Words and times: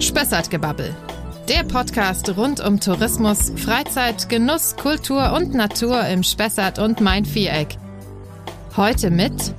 Spessartgebabbel. 0.00 0.94
Der 1.48 1.62
Podcast 1.64 2.36
rund 2.36 2.60
um 2.60 2.80
Tourismus, 2.80 3.52
Freizeit, 3.56 4.28
Genuss, 4.28 4.76
Kultur 4.76 5.32
und 5.34 5.54
Natur 5.54 6.06
im 6.06 6.22
Spessart 6.22 6.78
und 6.78 7.00
Main-Viereck. 7.00 7.76
Heute 8.76 9.10
mit 9.10 9.54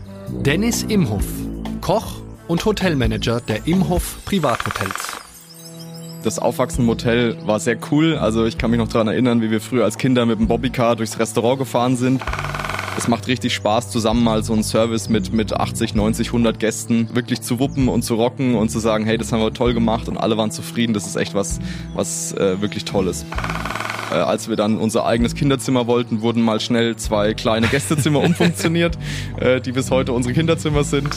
Dennis 0.46 0.84
Imhoff, 0.84 1.26
Koch 1.82 2.22
und 2.48 2.66
Hotelmanager 2.66 3.42
der 3.42 3.68
Imhoff 3.68 4.18
Privathotels. 4.26 5.18
Das 6.24 6.40
Aufwachsen 6.40 6.86
im 6.86 6.90
Hotel 6.90 7.38
war 7.46 7.60
sehr 7.60 7.78
cool. 7.92 8.18
Also 8.18 8.46
ich 8.46 8.58
kann 8.58 8.72
mich 8.72 8.80
noch 8.80 8.88
daran 8.88 9.08
erinnern, 9.08 9.42
wie 9.42 9.52
wir 9.52 9.62
früher 9.62 9.84
als 9.84 9.98
Kinder 9.98 10.26
mit 10.26 10.40
dem 10.40 10.48
Bobbycar 10.48 10.96
durchs 10.96 11.20
Restaurant 11.20 11.60
gefahren 11.60 11.98
sind. 11.98 12.22
Es 12.98 13.10
macht 13.10 13.28
richtig 13.28 13.54
Spaß, 13.54 13.92
zusammen 13.92 14.24
mal 14.24 14.44
so 14.44 14.54
einen 14.54 14.64
Service 14.64 15.10
mit, 15.10 15.34
mit 15.34 15.54
80, 15.54 15.96
90, 15.96 16.28
100 16.28 16.60
Gästen 16.60 17.10
wirklich 17.14 17.42
zu 17.42 17.60
wuppen 17.60 17.90
und 17.90 18.04
zu 18.04 18.16
rocken 18.16 18.56
und 18.56 18.70
zu 18.70 18.80
sagen, 18.80 19.06
hey, 19.06 19.18
das 19.18 19.32
haben 19.34 19.42
wir 19.42 19.54
toll 19.54 19.74
gemacht 19.74 20.08
und 20.08 20.18
alle 20.18 20.38
waren 20.38 20.52
zufrieden. 20.52 20.94
Das 20.94 21.06
ist 21.06 21.18
echt 21.18 21.34
was, 21.34 21.60
was 21.94 22.32
äh, 22.34 22.62
wirklich 22.62 22.86
toll 22.86 23.08
ist. 23.08 23.26
Äh, 24.12 24.16
als 24.16 24.48
wir 24.48 24.56
dann 24.56 24.78
unser 24.78 25.06
eigenes 25.06 25.36
Kinderzimmer 25.36 25.88
wollten, 25.88 26.22
wurden 26.22 26.42
mal 26.42 26.62
schnell 26.62 26.96
zwei 26.96 27.34
kleine 27.34 27.68
Gästezimmer 27.68 28.20
umfunktioniert, 28.24 28.98
äh, 29.40 29.60
die 29.60 29.74
bis 29.74 29.92
heute 29.92 30.14
unsere 30.14 30.34
Kinderzimmer 30.34 30.84
sind. 30.86 31.10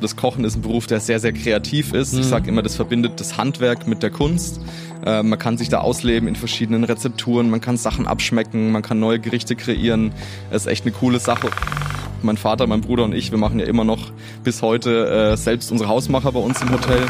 Das 0.00 0.16
Kochen 0.16 0.44
ist 0.44 0.56
ein 0.56 0.62
Beruf, 0.62 0.86
der 0.86 1.00
sehr, 1.00 1.20
sehr 1.20 1.32
kreativ 1.32 1.92
ist. 1.92 2.14
Ich 2.14 2.24
sage 2.24 2.48
immer, 2.48 2.62
das 2.62 2.76
verbindet 2.76 3.20
das 3.20 3.36
Handwerk 3.36 3.86
mit 3.86 4.02
der 4.02 4.10
Kunst. 4.10 4.60
Äh, 5.04 5.22
man 5.22 5.38
kann 5.38 5.58
sich 5.58 5.68
da 5.68 5.80
ausleben 5.80 6.28
in 6.28 6.36
verschiedenen 6.36 6.84
Rezepturen, 6.84 7.50
man 7.50 7.60
kann 7.60 7.76
Sachen 7.76 8.06
abschmecken, 8.06 8.72
man 8.72 8.82
kann 8.82 8.98
neue 8.98 9.18
Gerichte 9.18 9.56
kreieren. 9.56 10.12
Es 10.50 10.62
ist 10.62 10.68
echt 10.68 10.84
eine 10.84 10.92
coole 10.92 11.18
Sache. 11.18 11.50
Mein 12.22 12.36
Vater, 12.36 12.66
mein 12.66 12.80
Bruder 12.80 13.04
und 13.04 13.14
ich, 13.14 13.30
wir 13.30 13.38
machen 13.38 13.58
ja 13.60 13.66
immer 13.66 13.84
noch 13.84 14.10
bis 14.42 14.62
heute 14.62 15.32
äh, 15.32 15.36
selbst 15.36 15.70
unsere 15.70 15.88
Hausmacher 15.88 16.32
bei 16.32 16.40
uns 16.40 16.60
im 16.62 16.70
Hotel. 16.70 17.02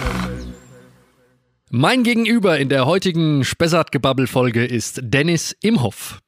Mein 1.71 2.03
Gegenüber 2.03 2.59
in 2.59 2.69
der 2.69 2.87
heutigen 2.87 3.45
Spessart-Gebabbel-Folge 3.45 4.65
ist 4.65 5.01
Dennis 5.05 5.57
Imhoff. 5.63 6.21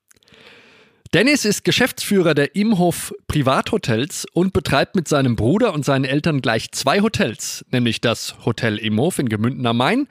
Dennis 1.14 1.44
ist 1.44 1.64
Geschäftsführer 1.64 2.32
der 2.32 2.56
Imhof 2.56 3.12
Privathotels 3.27 4.24
und 4.32 4.55
betreibt 4.55 4.96
mit 4.96 5.08
seinem 5.08 5.36
Bruder 5.36 5.74
und 5.74 5.84
seinen 5.84 6.06
Eltern 6.06 6.41
gleich 6.41 6.72
zwei 6.72 7.02
Hotels, 7.02 7.66
nämlich 7.70 8.00
das 8.00 8.34
Hotel 8.46 8.78
Imhof 8.78 9.19
in 9.19 9.28
Gemünden 9.28 9.66
am 9.66 9.77
Main 9.77 10.08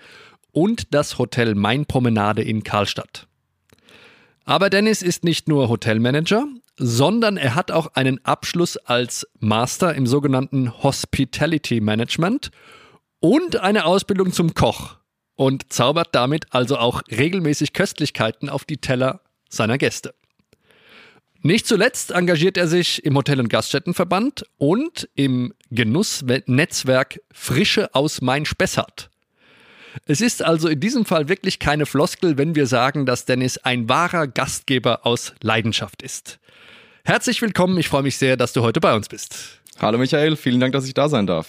und 0.52 0.93
das 0.93 1.17
Hotel 1.17 1.55
Mainpromenade 1.55 2.43
in 2.43 2.61
Karlstadt. 2.61 3.25
Aber 4.45 4.69
Dennis 4.69 5.02
ist 5.02 5.23
nicht 5.23 5.47
nur 5.47 5.69
Hotelmanager, 5.69 6.45
sondern 6.77 7.36
er 7.36 7.55
hat 7.55 7.71
auch 7.71 7.95
einen 7.95 8.23
Abschluss 8.23 8.77
als 8.77 9.27
Master 9.39 9.95
im 9.95 10.05
sogenannten 10.05 10.83
Hospitality 10.83 11.81
Management 11.81 12.52
und 13.19 13.58
eine 13.58 13.86
Ausbildung 13.86 14.33
zum 14.33 14.53
Koch 14.53 14.97
und 15.33 15.73
zaubert 15.73 16.09
damit 16.13 16.45
also 16.52 16.77
auch 16.77 17.02
regelmäßig 17.09 17.73
Köstlichkeiten 17.73 18.49
auf 18.49 18.65
die 18.65 18.77
Teller 18.77 19.21
seiner 19.49 19.80
Gäste. 19.80 20.13
Nicht 21.44 21.66
zuletzt 21.66 22.11
engagiert 22.11 22.56
er 22.56 22.67
sich 22.67 23.03
im 23.03 23.17
Hotel- 23.17 23.39
und 23.39 23.50
Gaststättenverband 23.50 24.45
und 24.59 25.09
im 25.16 25.56
Genussnetzwerk 25.72 27.20
Frische 27.31 27.95
aus 27.95 28.22
Main-Spessart. 28.22 29.09
Es 30.06 30.22
ist 30.22 30.44
also 30.44 30.67
in 30.67 30.80
diesem 30.80 31.03
Fall 31.03 31.30
wirklich 31.30 31.58
keine 31.58 31.88
Floskel, 31.88 32.38
wenn 32.38 32.53
wir 32.53 32.67
sagen, 32.67 33.08
dass 33.08 33.25
Dennis 33.25 33.58
ein 33.58 33.89
wahrer 33.89 34.28
Gastgeber 34.28 35.03
aus 35.03 35.33
Leidenschaft 35.42 36.03
ist. 36.03 36.39
Herzlich 37.03 37.42
willkommen, 37.42 37.76
ich 37.80 37.89
freue 37.89 38.03
mich 38.03 38.17
sehr, 38.17 38.38
dass 38.38 38.53
du 38.53 38.61
heute 38.61 38.80
bei 38.80 38.95
uns 38.95 39.09
bist. 39.09 39.61
Hallo 39.80 39.98
Michael, 39.98 40.36
vielen 40.36 40.59
Dank, 40.59 40.73
dass 40.73 40.86
ich 40.86 40.94
da 40.94 41.09
sein 41.09 41.26
darf. 41.26 41.48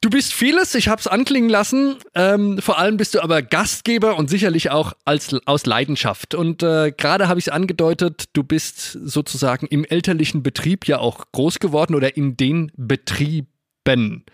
Du 0.00 0.10
bist 0.10 0.32
vieles, 0.32 0.76
ich 0.76 0.86
habe 0.86 1.00
es 1.00 1.08
anklingen 1.08 1.50
lassen. 1.50 1.96
Ähm, 2.14 2.58
vor 2.58 2.78
allem 2.78 2.96
bist 2.96 3.16
du 3.16 3.20
aber 3.20 3.42
Gastgeber 3.42 4.16
und 4.16 4.30
sicherlich 4.30 4.70
auch 4.70 4.92
als, 5.04 5.34
aus 5.44 5.66
Leidenschaft. 5.66 6.36
Und 6.36 6.62
äh, 6.62 6.92
gerade 6.96 7.26
habe 7.26 7.40
ich 7.40 7.48
es 7.48 7.52
angedeutet, 7.52 8.26
du 8.32 8.44
bist 8.44 8.92
sozusagen 9.02 9.66
im 9.66 9.84
elterlichen 9.84 10.44
Betrieb 10.44 10.86
ja 10.86 11.00
auch 11.00 11.24
groß 11.32 11.58
geworden 11.58 11.96
oder 11.96 12.16
in 12.16 12.36
den 12.36 12.70
Betrieben. 12.76 14.24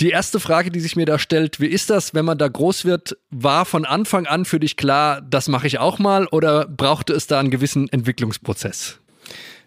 Die 0.00 0.10
erste 0.10 0.38
Frage, 0.38 0.70
die 0.70 0.80
sich 0.80 0.94
mir 0.94 1.06
da 1.06 1.18
stellt, 1.18 1.58
wie 1.58 1.66
ist 1.66 1.90
das, 1.90 2.14
wenn 2.14 2.24
man 2.24 2.38
da 2.38 2.46
groß 2.46 2.84
wird? 2.84 3.18
War 3.30 3.64
von 3.64 3.84
Anfang 3.84 4.26
an 4.26 4.44
für 4.44 4.60
dich 4.60 4.76
klar, 4.76 5.20
das 5.20 5.48
mache 5.48 5.66
ich 5.66 5.80
auch 5.80 5.98
mal 5.98 6.28
oder 6.28 6.68
brauchte 6.68 7.12
es 7.12 7.26
da 7.26 7.40
einen 7.40 7.50
gewissen 7.50 7.88
Entwicklungsprozess? 7.88 9.01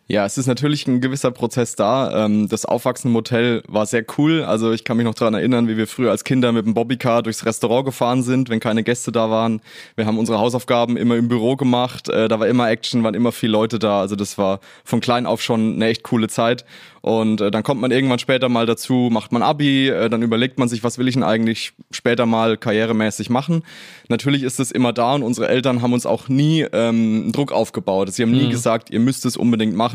Ja, 0.07 0.23
es 0.23 0.37
ist 0.37 0.45
natürlich 0.45 0.85
ein 0.85 1.01
gewisser 1.01 1.31
Prozess 1.31 1.75
da. 1.75 2.25
Ähm, 2.25 2.47
das 2.47 2.65
Aufwachsen 2.65 3.09
im 3.09 3.15
Hotel 3.15 3.63
war 3.67 3.87
sehr 3.87 4.05
cool. 4.17 4.43
Also 4.43 4.71
ich 4.71 4.83
kann 4.83 4.97
mich 4.97 5.05
noch 5.05 5.15
daran 5.15 5.33
erinnern, 5.33 5.67
wie 5.67 5.77
wir 5.77 5.87
früher 5.87 6.11
als 6.11 6.23
Kinder 6.23 6.51
mit 6.51 6.63
dem 6.63 6.75
Bobbycar 6.75 7.23
durchs 7.23 7.43
Restaurant 7.43 7.85
gefahren 7.85 8.21
sind, 8.21 8.49
wenn 8.49 8.59
keine 8.59 8.83
Gäste 8.83 9.11
da 9.11 9.31
waren. 9.31 9.61
Wir 9.95 10.05
haben 10.05 10.19
unsere 10.19 10.37
Hausaufgaben 10.37 10.95
immer 10.95 11.15
im 11.15 11.27
Büro 11.27 11.55
gemacht. 11.55 12.07
Äh, 12.09 12.27
da 12.27 12.39
war 12.39 12.47
immer 12.47 12.69
Action, 12.69 13.03
waren 13.03 13.15
immer 13.15 13.31
viele 13.31 13.53
Leute 13.53 13.79
da. 13.79 14.01
Also 14.01 14.15
das 14.15 14.37
war 14.37 14.59
von 14.83 14.99
klein 15.01 15.25
auf 15.25 15.41
schon 15.41 15.73
eine 15.73 15.87
echt 15.87 16.03
coole 16.03 16.27
Zeit. 16.27 16.65
Und 17.05 17.39
äh, 17.39 17.51
dann 17.51 17.61
kommt 17.61 17.81
man 17.81 17.91
irgendwann 17.91 18.17
später 18.17 18.49
mal 18.49 18.65
dazu, 18.65 19.09
macht 19.11 19.31
man 19.31 19.43
Abi, 19.43 19.89
äh, 19.89 20.09
dann 20.09 20.23
überlegt 20.23 20.57
man 20.57 20.67
sich, 20.67 20.83
was 20.83 20.97
will 20.97 21.07
ich 21.07 21.13
denn 21.13 21.21
eigentlich 21.21 21.73
später 21.91 22.25
mal 22.25 22.57
karrieremäßig 22.57 23.29
machen. 23.29 23.61
Natürlich 24.09 24.41
ist 24.41 24.59
es 24.59 24.71
immer 24.71 24.91
da 24.91 25.13
und 25.13 25.21
unsere 25.21 25.47
Eltern 25.47 25.83
haben 25.83 25.93
uns 25.93 26.07
auch 26.07 26.29
nie 26.29 26.65
ähm, 26.73 27.31
Druck 27.31 27.51
aufgebaut. 27.51 28.11
Sie 28.11 28.23
haben 28.23 28.31
nie 28.31 28.47
mhm. 28.47 28.49
gesagt, 28.49 28.89
ihr 28.89 28.99
müsst 28.99 29.23
es 29.25 29.37
unbedingt 29.37 29.75
machen 29.75 29.94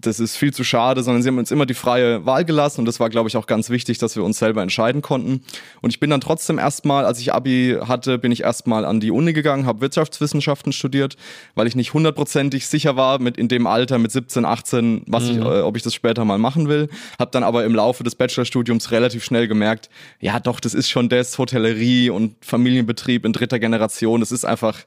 das 0.00 0.20
ist 0.20 0.36
viel 0.36 0.52
zu 0.52 0.64
schade, 0.64 1.02
sondern 1.02 1.22
sie 1.22 1.28
haben 1.28 1.38
uns 1.38 1.50
immer 1.50 1.66
die 1.66 1.74
freie 1.74 2.24
Wahl 2.26 2.44
gelassen 2.44 2.80
und 2.80 2.84
das 2.86 3.00
war, 3.00 3.10
glaube 3.10 3.28
ich, 3.28 3.36
auch 3.36 3.46
ganz 3.46 3.70
wichtig, 3.70 3.98
dass 3.98 4.16
wir 4.16 4.24
uns 4.24 4.38
selber 4.38 4.62
entscheiden 4.62 5.02
konnten. 5.02 5.42
Und 5.80 5.90
ich 5.90 6.00
bin 6.00 6.10
dann 6.10 6.20
trotzdem 6.20 6.58
erstmal, 6.58 7.04
als 7.04 7.20
ich 7.20 7.32
Abi 7.32 7.76
hatte, 7.86 8.18
bin 8.18 8.32
ich 8.32 8.42
erstmal 8.42 8.84
an 8.84 9.00
die 9.00 9.10
Uni 9.10 9.32
gegangen, 9.32 9.66
habe 9.66 9.80
Wirtschaftswissenschaften 9.80 10.72
studiert, 10.72 11.16
weil 11.54 11.66
ich 11.66 11.76
nicht 11.76 11.94
hundertprozentig 11.94 12.66
sicher 12.66 12.96
war 12.96 13.20
mit 13.20 13.36
in 13.36 13.48
dem 13.48 13.66
Alter 13.66 13.98
mit 13.98 14.10
17, 14.10 14.44
18, 14.44 15.02
was 15.06 15.24
mhm. 15.24 15.30
ich, 15.30 15.36
äh, 15.38 15.60
ob 15.60 15.76
ich 15.76 15.82
das 15.82 15.94
später 15.94 16.24
mal 16.24 16.38
machen 16.38 16.68
will. 16.68 16.88
Habe 17.18 17.30
dann 17.30 17.44
aber 17.44 17.64
im 17.64 17.74
Laufe 17.74 18.04
des 18.04 18.14
Bachelorstudiums 18.14 18.90
relativ 18.90 19.24
schnell 19.24 19.48
gemerkt, 19.48 19.88
ja 20.20 20.40
doch, 20.40 20.60
das 20.60 20.74
ist 20.74 20.88
schon 20.88 21.08
das 21.08 21.38
Hotellerie 21.38 22.10
und 22.10 22.34
Familienbetrieb 22.44 23.24
in 23.24 23.32
dritter 23.32 23.58
Generation. 23.58 24.20
Das 24.20 24.32
ist 24.32 24.44
einfach 24.44 24.84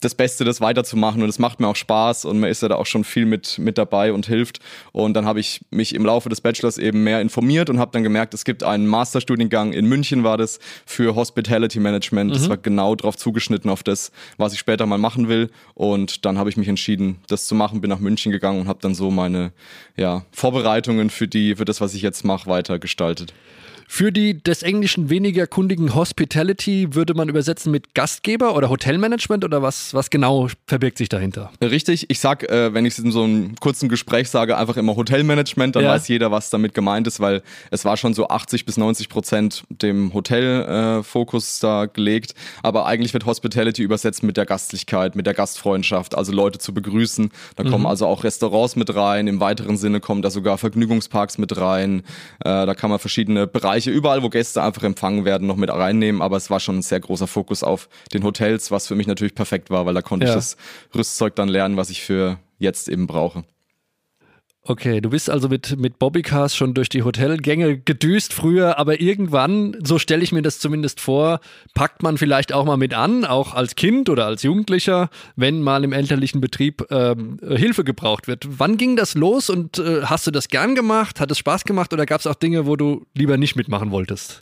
das 0.00 0.14
Beste, 0.14 0.44
das 0.44 0.60
weiterzumachen 0.60 1.22
und 1.22 1.28
es 1.28 1.38
macht 1.38 1.60
mir 1.60 1.68
auch 1.68 1.76
Spaß 1.76 2.24
und 2.24 2.40
man 2.40 2.50
ist 2.50 2.62
ja 2.62 2.68
da 2.68 2.76
auch 2.76 2.86
schon 2.86 3.04
viel 3.04 3.26
mit, 3.26 3.58
mit 3.58 3.78
dabei 3.78 4.12
und 4.12 4.26
hilft. 4.26 4.60
Und 4.92 5.14
dann 5.14 5.26
habe 5.26 5.40
ich 5.40 5.62
mich 5.70 5.94
im 5.94 6.04
Laufe 6.04 6.28
des 6.28 6.40
Bachelors 6.40 6.78
eben 6.78 7.04
mehr 7.04 7.20
informiert 7.20 7.70
und 7.70 7.78
habe 7.78 7.90
dann 7.92 8.02
gemerkt, 8.02 8.34
es 8.34 8.44
gibt 8.44 8.62
einen 8.62 8.86
Masterstudiengang 8.86 9.72
in 9.72 9.86
München 9.86 10.24
war 10.24 10.36
das 10.36 10.58
für 10.86 11.14
Hospitality 11.14 11.80
Management. 11.80 12.30
Mhm. 12.30 12.34
Das 12.34 12.48
war 12.48 12.56
genau 12.56 12.94
darauf 12.94 13.16
zugeschnitten 13.16 13.70
auf 13.70 13.82
das, 13.82 14.12
was 14.36 14.52
ich 14.52 14.58
später 14.58 14.86
mal 14.86 14.98
machen 14.98 15.28
will. 15.28 15.50
Und 15.74 16.24
dann 16.24 16.38
habe 16.38 16.50
ich 16.50 16.56
mich 16.56 16.68
entschieden, 16.68 17.18
das 17.28 17.46
zu 17.46 17.54
machen, 17.54 17.80
bin 17.80 17.90
nach 17.90 17.98
München 17.98 18.32
gegangen 18.32 18.60
und 18.60 18.68
habe 18.68 18.80
dann 18.82 18.94
so 18.94 19.10
meine 19.10 19.52
ja, 19.96 20.24
Vorbereitungen 20.32 21.10
für 21.10 21.28
die, 21.28 21.56
für 21.56 21.64
das, 21.64 21.80
was 21.80 21.94
ich 21.94 22.02
jetzt 22.02 22.24
mache, 22.24 22.48
weiter 22.48 22.78
gestaltet. 22.78 23.34
Für 23.86 24.12
die 24.12 24.42
des 24.42 24.62
Englischen 24.62 25.10
weniger 25.10 25.46
kundigen 25.46 25.94
Hospitality 25.94 26.94
würde 26.94 27.14
man 27.14 27.28
übersetzen 27.28 27.70
mit 27.70 27.94
Gastgeber 27.94 28.56
oder 28.56 28.70
Hotelmanagement 28.70 29.44
oder 29.44 29.62
was, 29.62 29.73
was 29.92 30.10
genau 30.10 30.48
verbirgt 30.66 30.98
sich 30.98 31.08
dahinter? 31.08 31.50
Richtig, 31.60 32.06
ich 32.08 32.18
sag, 32.20 32.42
äh, 32.48 32.72
wenn 32.74 32.86
ich 32.86 32.94
es 32.94 33.04
in 33.04 33.12
so 33.12 33.24
einem 33.24 33.56
kurzen 33.56 33.88
Gespräch 33.88 34.30
sage, 34.30 34.56
einfach 34.56 34.76
immer 34.76 34.96
Hotelmanagement, 34.96 35.76
dann 35.76 35.84
ja. 35.84 35.90
weiß 35.90 36.08
jeder, 36.08 36.30
was 36.30 36.50
damit 36.50 36.74
gemeint 36.74 37.06
ist, 37.06 37.20
weil 37.20 37.42
es 37.70 37.84
war 37.84 37.96
schon 37.96 38.14
so 38.14 38.28
80 38.28 38.64
bis 38.64 38.76
90 38.76 39.08
Prozent 39.08 39.64
dem 39.68 40.14
Hotelfokus 40.14 41.58
äh, 41.58 41.60
da 41.62 41.86
gelegt. 41.86 42.34
Aber 42.62 42.86
eigentlich 42.86 43.12
wird 43.12 43.26
Hospitality 43.26 43.82
übersetzt 43.82 44.22
mit 44.22 44.36
der 44.36 44.46
Gastlichkeit, 44.46 45.14
mit 45.14 45.26
der 45.26 45.34
Gastfreundschaft, 45.34 46.16
also 46.16 46.32
Leute 46.32 46.58
zu 46.58 46.72
begrüßen. 46.72 47.30
Da 47.56 47.64
mhm. 47.64 47.70
kommen 47.70 47.86
also 47.86 48.06
auch 48.06 48.24
Restaurants 48.24 48.76
mit 48.76 48.94
rein, 48.94 49.26
im 49.26 49.40
weiteren 49.40 49.76
Sinne 49.76 50.00
kommen 50.00 50.22
da 50.22 50.30
sogar 50.30 50.58
Vergnügungsparks 50.58 51.38
mit 51.38 51.56
rein. 51.56 52.00
Äh, 52.40 52.66
da 52.66 52.74
kann 52.74 52.90
man 52.90 52.98
verschiedene 52.98 53.46
Bereiche 53.46 53.74
Bereiche, 53.74 53.90
überall, 53.90 54.22
wo 54.22 54.28
Gäste 54.28 54.62
einfach 54.62 54.82
empfangen 54.82 55.24
werden, 55.24 55.46
noch 55.46 55.56
mit 55.56 55.70
reinnehmen. 55.70 56.22
Aber 56.22 56.36
es 56.36 56.50
war 56.50 56.60
schon 56.60 56.78
ein 56.78 56.82
sehr 56.82 57.00
großer 57.00 57.26
Fokus 57.26 57.62
auf 57.62 57.88
den 58.12 58.22
Hotels, 58.22 58.70
was 58.70 58.86
für 58.86 58.94
mich 58.94 59.06
natürlich 59.06 59.34
perfekt 59.34 59.63
war, 59.70 59.86
weil 59.86 59.94
da 59.94 60.02
konnte 60.02 60.26
ja. 60.26 60.32
ich 60.32 60.36
das 60.36 60.56
Rüstzeug 60.94 61.34
dann 61.36 61.48
lernen, 61.48 61.76
was 61.76 61.90
ich 61.90 62.02
für 62.02 62.38
jetzt 62.58 62.88
eben 62.88 63.06
brauche. 63.06 63.44
Okay, 64.66 65.02
du 65.02 65.10
bist 65.10 65.28
also 65.28 65.50
mit, 65.50 65.78
mit 65.78 65.98
Bobbycars 65.98 66.56
schon 66.56 66.72
durch 66.72 66.88
die 66.88 67.02
Hotelgänge 67.02 67.76
gedüst 67.76 68.32
früher, 68.32 68.78
aber 68.78 68.98
irgendwann, 68.98 69.76
so 69.84 69.98
stelle 69.98 70.22
ich 70.22 70.32
mir 70.32 70.40
das 70.40 70.58
zumindest 70.58 71.02
vor, 71.02 71.40
packt 71.74 72.02
man 72.02 72.16
vielleicht 72.16 72.54
auch 72.54 72.64
mal 72.64 72.78
mit 72.78 72.94
an, 72.94 73.26
auch 73.26 73.52
als 73.52 73.74
Kind 73.74 74.08
oder 74.08 74.24
als 74.24 74.42
Jugendlicher, 74.42 75.10
wenn 75.36 75.60
mal 75.60 75.84
im 75.84 75.92
elterlichen 75.92 76.40
Betrieb 76.40 76.86
ähm, 76.90 77.38
Hilfe 77.46 77.84
gebraucht 77.84 78.26
wird. 78.26 78.46
Wann 78.58 78.78
ging 78.78 78.96
das 78.96 79.14
los 79.14 79.50
und 79.50 79.78
äh, 79.78 80.04
hast 80.04 80.26
du 80.26 80.30
das 80.30 80.48
gern 80.48 80.74
gemacht? 80.74 81.20
Hat 81.20 81.30
es 81.30 81.36
Spaß 81.36 81.64
gemacht 81.64 81.92
oder 81.92 82.06
gab 82.06 82.20
es 82.20 82.26
auch 82.26 82.34
Dinge, 82.34 82.64
wo 82.64 82.76
du 82.76 83.04
lieber 83.12 83.36
nicht 83.36 83.56
mitmachen 83.56 83.90
wolltest? 83.90 84.40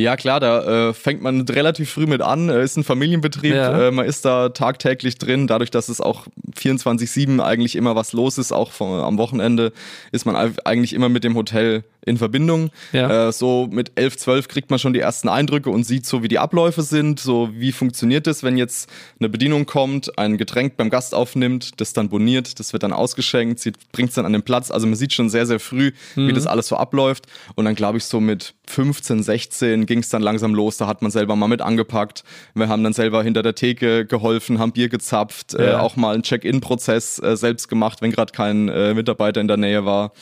Ja, 0.00 0.16
klar, 0.16 0.40
da 0.40 0.88
äh, 0.88 0.94
fängt 0.94 1.22
man 1.22 1.42
relativ 1.42 1.90
früh 1.90 2.06
mit 2.06 2.22
an. 2.22 2.48
Äh, 2.48 2.64
ist 2.64 2.76
ein 2.76 2.84
Familienbetrieb, 2.84 3.54
ja. 3.54 3.88
äh, 3.88 3.90
man 3.90 4.06
ist 4.06 4.24
da 4.24 4.48
tagtäglich 4.48 5.18
drin. 5.18 5.46
Dadurch, 5.46 5.70
dass 5.70 5.88
es 5.88 6.00
auch 6.00 6.26
24-7 6.56 7.40
eigentlich 7.40 7.76
immer 7.76 7.94
was 7.96 8.12
los 8.12 8.38
ist, 8.38 8.52
auch 8.52 8.72
vom, 8.72 8.92
am 8.92 9.18
Wochenende, 9.18 9.72
ist 10.12 10.24
man 10.24 10.54
eigentlich 10.64 10.92
immer 10.92 11.08
mit 11.08 11.24
dem 11.24 11.36
Hotel 11.36 11.84
in 12.04 12.16
Verbindung. 12.16 12.70
Ja. 12.92 13.28
Äh, 13.28 13.32
so 13.32 13.68
mit 13.70 13.92
11, 13.94 14.16
12 14.16 14.48
kriegt 14.48 14.70
man 14.70 14.78
schon 14.78 14.92
die 14.92 15.00
ersten 15.00 15.28
Eindrücke 15.28 15.70
und 15.70 15.84
sieht 15.84 16.06
so, 16.06 16.22
wie 16.22 16.28
die 16.28 16.38
Abläufe 16.38 16.82
sind, 16.82 17.20
so 17.20 17.50
wie 17.52 17.72
funktioniert 17.72 18.26
es, 18.26 18.42
wenn 18.42 18.56
jetzt 18.56 18.88
eine 19.18 19.28
Bedienung 19.28 19.66
kommt, 19.66 20.18
ein 20.18 20.38
Getränk 20.38 20.76
beim 20.76 20.90
Gast 20.90 21.14
aufnimmt, 21.14 21.80
das 21.80 21.92
dann 21.92 22.08
boniert, 22.08 22.58
das 22.58 22.72
wird 22.72 22.82
dann 22.82 22.92
ausgeschenkt, 22.92 23.60
bringt 23.92 24.08
es 24.10 24.14
dann 24.14 24.24
an 24.26 24.32
den 24.32 24.42
Platz. 24.42 24.70
Also 24.70 24.86
man 24.86 24.96
sieht 24.96 25.12
schon 25.12 25.28
sehr, 25.28 25.46
sehr 25.46 25.60
früh, 25.60 25.92
wie 26.14 26.32
das 26.32 26.46
alles 26.46 26.68
so 26.68 26.76
abläuft. 26.76 27.26
Und 27.54 27.64
dann 27.66 27.74
glaube 27.74 27.98
ich 27.98 28.04
so 28.04 28.20
mit 28.20 28.54
15, 28.68 29.22
16 29.22 29.86
ging 29.86 29.98
es 29.98 30.08
dann 30.08 30.22
langsam 30.22 30.54
los, 30.54 30.76
da 30.76 30.86
hat 30.86 31.02
man 31.02 31.10
selber 31.10 31.34
mal 31.36 31.48
mit 31.48 31.60
angepackt. 31.60 32.22
Wir 32.54 32.68
haben 32.68 32.84
dann 32.84 32.92
selber 32.92 33.22
hinter 33.22 33.42
der 33.42 33.54
Theke 33.54 34.06
geholfen, 34.06 34.58
haben 34.58 34.72
Bier 34.72 34.88
gezapft, 34.88 35.54
äh, 35.54 35.70
Ja. 35.72 35.80
auch 35.80 35.96
mal 35.96 36.14
einen 36.14 36.22
Check-in-Prozess 36.22 37.18
äh, 37.20 37.36
selbst 37.36 37.68
gemacht, 37.68 38.00
wenn 38.00 38.10
gerade 38.12 38.32
kein 38.32 38.68
äh, 38.68 38.94
Mitarbeiter 38.94 39.40
in 39.40 39.48
der 39.48 39.56
Nähe 39.56 39.84
war. 39.84 40.12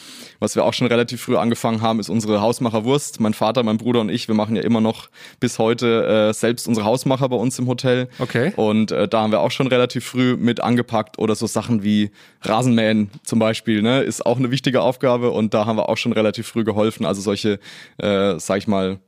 Was 0.41 0.57
wir 0.57 0.65
auch 0.65 0.73
schon 0.73 0.87
relativ 0.87 1.21
früh 1.23 1.37
angefangen 1.37 1.68
haben, 1.83 2.01
ist 2.01 2.09
unsere 2.09 2.41
Hausmacherwurst. 2.41 3.21
Mein 3.21 3.35
Vater, 3.35 3.63
mein 3.63 3.79
Bruder 3.79 4.01
und 4.01 4.09
ich, 4.09 4.29
wir 4.29 4.35
machen 4.35 4.57
ja 4.57 4.63
immer 4.63 4.81
noch 4.81 5.09
bis 5.41 5.59
heute 5.59 6.29
äh, 6.31 6.33
selbst 6.33 6.67
unsere 6.67 6.87
Hausmacher 6.87 7.29
bei 7.29 7.37
uns 7.37 7.59
im 7.59 7.67
Hotel. 7.67 8.09
Okay. 8.19 8.53
Und 8.57 8.91
äh, 8.91 9.07
da 9.07 9.23
haben 9.23 9.33
wir 9.33 9.41
auch 9.41 9.51
schon 9.51 9.67
relativ 9.67 10.05
früh 10.05 10.37
mit 10.37 10.61
angepackt 10.61 11.19
oder 11.19 11.35
so 11.35 11.47
Sachen 11.47 11.83
wie 11.83 12.11
Rasenmähen 12.43 13.11
zum 13.23 13.39
Beispiel, 13.39 13.83
ne, 13.83 14.01
ist 14.01 14.25
auch 14.25 14.39
eine 14.39 14.51
wichtige 14.51 14.83
Aufgabe 14.83 15.31
und 15.31 15.55
da 15.55 15.67
haben 15.67 15.77
wir 15.77 15.89
auch 15.89 15.97
schon 15.97 16.13
relativ 16.13 16.49
früh 16.49 16.65
geholfen. 16.65 17.07
Also 17.07 17.21
solche, 17.21 17.61
äh, 17.99 18.39
sag 18.39 18.59
ich 18.59 18.67
mal, 18.67 18.99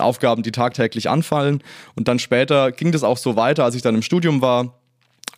Aufgaben, 0.00 0.42
die 0.42 0.52
tagtäglich 0.52 1.08
anfallen. 1.08 1.62
Und 1.94 2.08
dann 2.08 2.18
später 2.18 2.72
ging 2.72 2.92
das 2.92 3.02
auch 3.02 3.16
so 3.16 3.36
weiter, 3.36 3.64
als 3.64 3.74
ich 3.74 3.82
dann 3.82 3.94
im 3.94 4.02
Studium 4.02 4.42
war. 4.42 4.78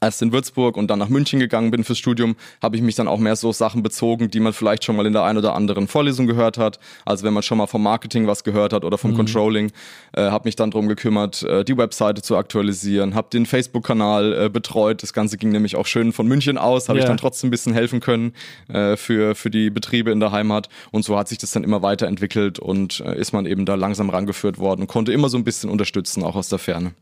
Erst 0.02 0.22
in 0.22 0.32
Würzburg 0.32 0.76
und 0.78 0.88
dann 0.88 0.98
nach 0.98 1.10
München 1.10 1.40
gegangen 1.40 1.70
bin 1.70 1.84
fürs 1.84 1.98
Studium, 1.98 2.36
habe 2.62 2.74
ich 2.76 2.82
mich 2.82 2.94
dann 2.94 3.06
auch 3.06 3.18
mehr 3.18 3.36
so 3.36 3.52
Sachen 3.52 3.82
bezogen, 3.82 4.30
die 4.30 4.40
man 4.40 4.54
vielleicht 4.54 4.82
schon 4.84 4.96
mal 4.96 5.04
in 5.04 5.12
der 5.12 5.24
einen 5.24 5.38
oder 5.38 5.54
anderen 5.54 5.88
Vorlesung 5.88 6.26
gehört 6.26 6.56
hat. 6.56 6.78
Also 7.04 7.24
wenn 7.24 7.34
man 7.34 7.42
schon 7.42 7.58
mal 7.58 7.66
vom 7.66 7.82
Marketing 7.82 8.26
was 8.26 8.42
gehört 8.42 8.72
hat 8.72 8.84
oder 8.84 8.96
vom 8.96 9.14
Controlling, 9.14 9.72
äh, 10.12 10.22
habe 10.30 10.48
mich 10.48 10.56
dann 10.56 10.70
drum 10.70 10.88
gekümmert, 10.88 11.42
äh, 11.42 11.64
die 11.64 11.76
Webseite 11.76 12.22
zu 12.22 12.36
aktualisieren, 12.36 13.14
habe 13.14 13.28
den 13.30 13.44
Facebook-Kanal 13.44 14.44
äh, 14.46 14.48
betreut. 14.48 15.02
Das 15.02 15.12
Ganze 15.12 15.36
ging 15.36 15.50
nämlich 15.50 15.76
auch 15.76 15.86
schön 15.86 16.12
von 16.12 16.26
München 16.26 16.56
aus, 16.56 16.88
habe 16.88 16.98
Ja. 16.98 17.04
ich 17.04 17.08
dann 17.08 17.18
trotzdem 17.18 17.48
ein 17.48 17.50
bisschen 17.50 17.74
helfen 17.74 18.00
können 18.00 18.32
äh, 18.68 18.96
für, 18.96 19.34
für 19.34 19.50
die 19.50 19.68
Betriebe 19.68 20.10
in 20.10 20.20
der 20.20 20.32
Heimat. 20.32 20.70
Und 20.92 21.04
so 21.04 21.18
hat 21.18 21.28
sich 21.28 21.36
das 21.38 21.50
dann 21.52 21.62
immer 21.62 21.82
weiterentwickelt 21.82 22.58
und 22.58 23.00
äh, 23.00 23.18
ist 23.18 23.32
man 23.32 23.44
eben 23.44 23.66
da 23.66 23.74
langsam 23.74 24.08
rangeführt 24.08 24.58
worden 24.58 24.80
und 24.82 24.86
konnte 24.86 25.12
immer 25.12 25.28
so 25.28 25.36
ein 25.36 25.44
bisschen 25.44 25.68
unterstützen, 25.68 26.24
auch 26.24 26.36
aus 26.36 26.48
der 26.48 26.58
Ferne. 26.58 26.92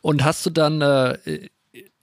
Und 0.00 0.24
hast 0.24 0.46
du 0.46 0.50
dann 0.50 0.80
äh, 0.80 1.18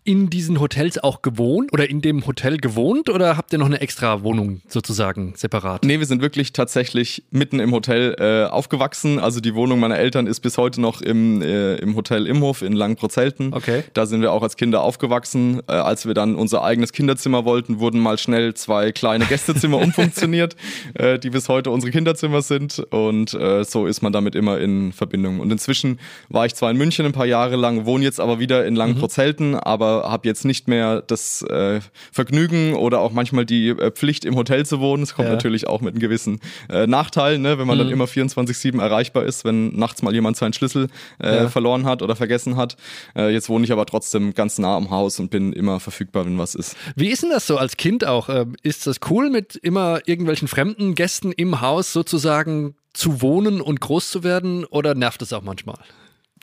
in 0.06 0.30
diesen 0.30 0.60
Hotels 0.60 1.00
auch 1.00 1.24
gewohnt 1.24 1.74
oder 1.74 1.90
in 1.90 2.00
dem 2.00 2.26
Hotel 2.28 2.58
gewohnt 2.58 3.10
oder 3.10 3.38
habt 3.38 3.52
ihr 3.52 3.58
noch 3.58 3.66
eine 3.66 3.82
extra 3.82 4.22
Wohnung 4.22 4.62
sozusagen 4.68 5.34
separat? 5.36 5.84
Nee, 5.84 5.98
wir 5.98 6.06
sind 6.06 6.22
wirklich 6.22 6.54
tatsächlich 6.54 7.24
mitten 7.32 7.60
im 7.60 7.72
Hotel 7.72 8.16
äh, 8.20 8.48
aufgewachsen. 8.48 9.18
Also 9.18 9.40
die 9.40 9.56
Wohnung 9.56 9.80
meiner 9.80 9.98
Eltern 9.98 10.28
ist 10.28 10.42
bis 10.42 10.60
heute 10.60 10.80
noch 10.80 11.02
im, 11.02 11.42
äh, 11.42 11.78
im 11.78 11.96
Hotel 11.96 12.28
Imhof 12.28 12.62
in 12.62 12.74
Langenprozelten. 12.74 13.52
Okay. 13.52 13.84
Da 13.94 14.06
sind 14.06 14.22
wir 14.22 14.32
auch 14.32 14.44
als 14.44 14.58
Kinder 14.58 14.82
aufgewachsen. 14.82 15.62
Äh, 15.68 15.72
als 15.74 16.06
wir 16.06 16.14
dann 16.14 16.36
unser 16.36 16.64
eigenes 16.64 16.92
Kinderzimmer 16.92 17.44
wollten, 17.44 17.80
wurden 17.80 18.00
mal 18.00 18.20
schnell 18.20 18.54
zwei 18.54 18.92
kleine 18.92 19.26
Gästezimmer 19.26 19.78
umfunktioniert, 19.82 20.56
äh, 20.94 21.18
die 21.18 21.32
bis 21.32 21.50
heute 21.50 21.72
unsere 21.72 21.92
Kinderzimmer 21.92 22.44
sind. 22.44 22.78
Und 22.92 23.34
äh, 23.34 23.64
so 23.64 23.88
ist 23.88 24.04
man 24.04 24.14
damit 24.14 24.36
immer 24.36 24.60
in 24.60 24.94
Verbindung. 24.94 25.40
Und 25.40 25.52
inzwischen 25.52 26.00
war 26.30 26.46
ich 26.46 26.54
zwar 26.54 26.70
in 26.70 26.78
München 26.78 27.08
ein 27.08 27.12
paar 27.12 27.26
Jahre 27.26 27.56
lang, 27.56 27.88
wohne 27.88 28.04
jetzt 28.04 28.20
aber 28.20 28.38
wieder 28.38 28.68
in 28.68 28.76
Langenprozelten, 28.76 29.56
aber 29.56 29.95
habe 30.04 30.28
jetzt 30.28 30.46
nicht 30.46 30.68
mehr 30.68 31.02
das 31.02 31.42
äh, 31.44 31.80
Vergnügen 32.12 32.74
oder 32.76 33.00
auch 33.00 33.12
manchmal 33.12 33.46
die 33.46 33.70
äh, 33.70 33.92
Pflicht 33.92 34.26
im 34.26 34.36
Hotel 34.36 34.66
zu 34.66 34.80
wohnen. 34.80 35.04
Es 35.04 35.14
kommt 35.16 35.28
Ja. 35.30 35.36
natürlich 35.36 35.68
auch 35.68 35.82
mit 35.82 35.94
einem 35.94 36.00
gewissen 36.02 36.40
äh, 36.70 36.88
Nachteil, 36.88 37.40
ne, 37.40 37.58
wenn 37.58 37.68
man 37.68 37.78
dann 37.78 37.90
immer 37.90 38.06
24-7 38.06 38.80
erreichbar 38.82 39.24
ist, 39.24 39.46
wenn 39.46 39.70
nachts 39.76 40.02
mal 40.02 40.14
jemand 40.14 40.38
seinen 40.38 40.54
Schlüssel 40.54 40.88
äh, 41.22 41.36
Ja. 41.36 41.48
verloren 41.50 41.86
hat 41.86 42.02
oder 42.02 42.16
vergessen 42.16 42.56
hat. 42.58 42.78
Äh, 43.16 43.30
jetzt 43.34 43.50
wohne 43.50 43.66
ich 43.66 43.72
aber 43.72 43.86
trotzdem 43.86 44.34
ganz 44.34 44.58
nah 44.58 44.76
am 44.76 44.90
Haus 44.90 45.20
und 45.20 45.30
bin 45.32 45.54
immer 45.54 45.80
verfügbar, 45.80 46.26
wenn 46.26 46.38
was 46.38 46.56
ist. 46.56 46.76
Wie 46.96 47.10
ist 47.10 47.24
denn 47.24 47.30
das 47.30 47.48
so 47.48 47.58
als 47.58 47.78
Kind 47.78 48.06
auch? 48.06 48.30
Ähm, 48.30 48.56
Ist 48.64 48.88
das 48.88 48.98
cool, 49.10 49.30
mit 49.30 49.56
immer 49.56 50.00
irgendwelchen 50.06 50.48
fremden 50.48 50.96
Gästen 50.96 51.32
im 51.32 51.62
Haus 51.62 51.94
sozusagen 51.94 52.76
zu 52.94 53.22
wohnen 53.22 53.62
und 53.62 53.82
groß 53.82 54.10
zu 54.10 54.24
werden 54.24 54.64
oder 54.66 54.96
nervt 54.96 55.22
es 55.22 55.34
auch 55.34 55.42
manchmal? 55.42 55.78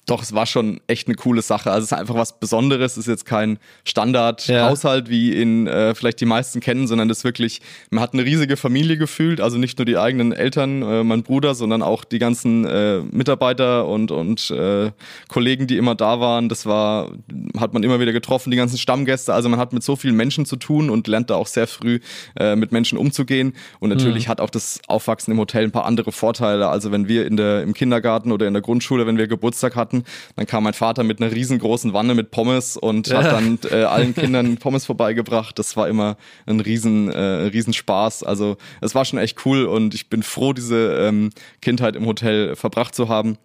Doch, 0.06 0.20
es 0.22 0.34
war 0.34 0.46
schon 0.46 0.80
echt 0.88 1.06
eine 1.06 1.14
coole 1.14 1.42
Sache. 1.42 1.70
Also 1.70 1.84
es 1.84 1.92
ist 1.92 1.98
einfach 1.98 2.16
was 2.16 2.40
Besonderes. 2.40 2.92
Es 2.92 2.98
ist 2.98 3.06
jetzt 3.06 3.24
kein 3.24 3.52
Ja. 3.52 3.58
Standard-Haushalt, 3.84 5.08
wie 5.08 5.40
ihn 5.40 5.68
äh, 5.68 5.94
vielleicht 5.94 6.20
die 6.20 6.24
meisten 6.26 6.58
kennen, 6.58 6.88
sondern 6.88 7.08
das 7.08 7.22
wirklich, 7.22 7.60
man 7.90 8.02
hat 8.02 8.12
eine 8.12 8.24
riesige 8.24 8.56
Familie 8.56 8.96
gefühlt. 8.96 9.40
Also 9.40 9.58
nicht 9.58 9.78
nur 9.78 9.84
die 9.86 9.96
eigenen 9.96 10.32
Eltern, 10.32 10.82
äh, 10.82 11.04
mein 11.04 11.22
Bruder, 11.22 11.54
sondern 11.54 11.82
auch 11.82 12.04
die 12.04 12.18
ganzen 12.18 12.64
äh, 12.64 12.98
Mitarbeiter 13.12 13.86
und, 13.86 14.10
und 14.10 14.50
äh, 14.50 14.90
Kollegen, 15.28 15.68
die 15.68 15.76
immer 15.76 15.94
da 15.94 16.18
waren. 16.18 16.48
Das 16.48 16.66
war, 16.66 17.12
hat 17.58 17.72
man 17.72 17.84
immer 17.84 18.00
wieder 18.00 18.12
getroffen, 18.12 18.50
die 18.50 18.56
ganzen 18.56 18.78
Stammgäste. 18.78 19.32
Also 19.32 19.48
man 19.48 19.60
hat 19.60 19.72
mit 19.72 19.84
so 19.84 19.94
vielen 19.94 20.16
Menschen 20.16 20.46
zu 20.46 20.56
tun 20.56 20.90
und 20.90 21.06
lernt 21.06 21.30
da 21.30 21.36
auch 21.36 21.46
sehr 21.46 21.68
früh 21.68 22.00
äh, 22.36 22.56
mit 22.56 22.72
Menschen 22.72 22.98
umzugehen. 22.98 23.54
Und 23.78 23.90
natürlich 23.90 24.26
hat 24.26 24.40
auch 24.40 24.50
das 24.50 24.80
Aufwachsen 24.88 25.32
im 25.32 25.38
Hotel 25.38 25.62
ein 25.64 25.70
paar 25.70 25.84
andere 25.84 26.10
Vorteile. 26.10 26.68
Also 26.68 26.90
wenn 26.90 27.06
wir 27.06 27.24
in 27.24 27.36
der, 27.36 27.62
im 27.62 27.72
Kindergarten 27.72 28.32
oder 28.32 28.48
in 28.48 28.52
der 28.54 28.62
Grundschule, 28.62 29.06
wenn 29.06 29.16
wir 29.16 29.28
Geburtstag 29.28 29.76
hatten, 29.76 29.91
dann 30.36 30.46
kam 30.46 30.64
mein 30.64 30.74
Vater 30.74 31.04
mit 31.04 31.20
einer 31.20 31.32
riesengroßen 31.32 31.92
Wanne 31.92 32.14
mit 32.14 32.30
Pommes 32.30 32.76
und 32.76 33.12
hat 33.12 33.26
dann 33.26 33.58
äh, 33.70 33.84
allen 33.84 34.14
Kindern 34.14 34.56
Pommes 34.58 34.86
vorbeigebracht. 34.86 35.58
Das 35.58 35.76
war 35.76 35.88
immer 35.88 36.16
ein 36.46 36.60
riesen, 36.60 37.10
äh, 37.10 37.18
riesen 37.18 37.72
Spaß. 37.72 38.22
Also 38.22 38.56
es 38.80 38.94
war 38.94 39.04
schon 39.04 39.18
echt 39.18 39.44
cool 39.44 39.64
und 39.64 39.94
ich 39.94 40.08
bin 40.08 40.22
froh, 40.22 40.52
diese 40.52 41.08
ähm, 41.08 41.30
Kindheit 41.60 41.96
im 41.96 42.06
Hotel 42.06 42.56
verbracht 42.56 42.94
zu 42.94 43.08
haben. 43.08 43.38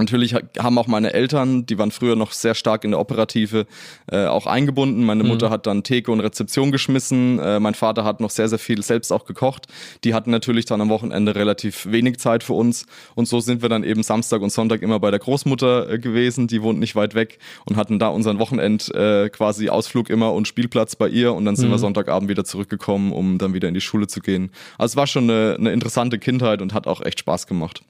Natürlich 0.00 0.34
ha- 0.34 0.40
haben 0.58 0.78
auch 0.78 0.86
meine 0.86 1.12
Eltern, 1.12 1.66
die 1.66 1.78
waren 1.78 1.90
früher 1.90 2.16
noch 2.16 2.32
sehr 2.32 2.54
stark 2.54 2.84
in 2.84 2.90
der 2.92 3.00
Operative, 3.00 3.66
äh, 4.10 4.26
auch 4.26 4.46
eingebunden. 4.46 5.04
Meine 5.04 5.22
Mutter 5.24 5.50
hat 5.50 5.66
dann 5.66 5.82
Theke 5.82 6.10
und 6.10 6.20
Rezeption 6.20 6.72
geschmissen. 6.72 7.38
Äh, 7.38 7.60
mein 7.60 7.74
Vater 7.74 8.02
hat 8.04 8.20
noch 8.20 8.30
sehr, 8.30 8.48
sehr 8.48 8.58
viel 8.58 8.82
selbst 8.82 9.12
auch 9.12 9.24
gekocht. 9.24 9.66
Die 10.04 10.14
hatten 10.14 10.30
natürlich 10.30 10.64
dann 10.64 10.80
am 10.80 10.88
Wochenende 10.88 11.34
relativ 11.34 11.86
wenig 11.90 12.18
Zeit 12.18 12.42
für 12.42 12.54
uns. 12.54 12.86
Und 13.14 13.28
so 13.28 13.40
sind 13.40 13.62
wir 13.62 13.68
dann 13.68 13.84
eben 13.84 14.02
Samstag 14.02 14.40
und 14.42 14.50
Sonntag 14.50 14.82
immer 14.82 14.98
bei 15.00 15.10
der 15.10 15.20
Großmutter 15.20 15.90
äh, 15.90 15.98
gewesen. 15.98 16.46
Die 16.48 16.62
wohnt 16.62 16.78
nicht 16.80 16.96
weit 16.96 17.14
weg 17.14 17.38
und 17.66 17.76
hatten 17.76 17.98
da 17.98 18.08
unseren 18.08 18.38
Wochenend 18.38 18.92
äh, 18.94 19.28
quasi 19.28 19.68
Ausflug 19.68 20.10
immer 20.10 20.32
und 20.32 20.48
Spielplatz 20.48 20.96
bei 20.96 21.08
ihr. 21.08 21.34
Und 21.34 21.44
dann 21.44 21.56
sind 21.56 21.68
wir 21.70 21.78
Sonntagabend 21.78 22.28
wieder 22.30 22.44
zurückgekommen, 22.44 23.12
um 23.12 23.38
dann 23.38 23.54
wieder 23.54 23.68
in 23.68 23.74
die 23.74 23.80
Schule 23.80 24.06
zu 24.06 24.20
gehen. 24.20 24.50
Also 24.78 24.92
es 24.92 24.96
war 24.96 25.06
schon 25.06 25.24
eine, 25.30 25.56
eine 25.58 25.72
interessante 25.72 26.18
Kindheit 26.18 26.62
und 26.62 26.72
hat 26.74 26.86
auch 26.86 27.00
echt 27.02 27.20
Spaß 27.20 27.46
gemacht. 27.46 27.82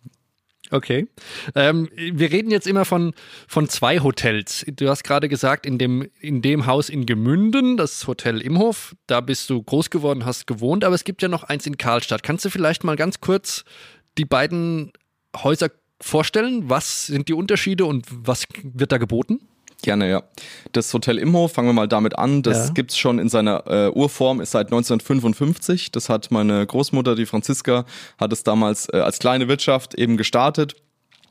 Okay. 0.70 1.08
Ähm, 1.54 1.88
wir 1.97 2.30
reden 2.30 2.50
jetzt 2.50 2.66
immer 2.66 2.85
von, 2.85 3.12
von 3.49 3.68
zwei 3.68 4.00
Hotels. 4.00 4.64
Du 4.68 4.88
hast 4.88 5.02
gerade 5.02 5.28
gesagt, 5.28 5.66
in 5.66 5.78
dem, 5.78 6.09
in 6.21 6.42
dem 6.42 6.66
Haus 6.66 6.88
in 6.88 7.06
Gemünden, 7.06 7.76
das 7.76 8.06
Hotel 8.06 8.40
Imhof, 8.40 8.94
da 9.06 9.21
bist 9.21 9.50
du 9.50 9.62
groß 9.62 9.90
geworden, 9.90 10.25
hast 10.25 10.47
gewohnt, 10.47 10.85
aber 10.85 10.94
es 10.94 11.04
gibt 11.04 11.23
ja 11.23 11.28
noch 11.28 11.42
eins 11.44 11.66
in 11.66 11.76
Karlstadt. 11.76 12.23
Kannst 12.23 12.44
du 12.44 12.50
vielleicht 12.50 12.85
mal 12.85 12.97
ganz 12.97 13.21
kurz 13.21 13.64
die 14.16 14.25
beiden 14.25 14.92
Häuser 15.37 15.71
vorstellen? 16.00 16.71
Was 16.71 17.06
sind 17.06 17.28
die 17.28 17.35
Unterschiede 17.35 17.85
und 17.85 18.06
was 18.11 18.44
wird 18.62 18.92
da 18.92 18.99
geboten? 18.99 19.40
Gerne, 19.82 20.10
ja. 20.10 20.22
Das 20.72 20.92
Hotel 20.92 21.18
Imhof, 21.18 21.52
fangen 21.52 21.68
wir 21.68 21.72
mal 21.72 21.88
damit 21.88 22.18
an. 22.18 22.42
Das 22.42 22.68
Ja. 22.68 22.72
gibt's 22.75 22.99
schon 22.99 23.18
in 23.18 23.28
seiner 23.28 23.64
äh, 23.66 23.88
Urform, 23.90 24.40
ist 24.40 24.50
seit 24.52 24.66
1955. 24.66 25.90
Das 25.92 26.08
hat 26.08 26.30
meine 26.30 26.66
Großmutter, 26.66 27.14
die 27.14 27.26
Franziska, 27.26 27.84
hat 28.18 28.32
es 28.32 28.42
damals 28.44 28.88
äh, 28.92 28.99
als 28.99 29.18
kleine 29.18 29.49
Wirtschaft 29.49 29.94
eben 29.94 30.16
gestartet. 30.16 30.76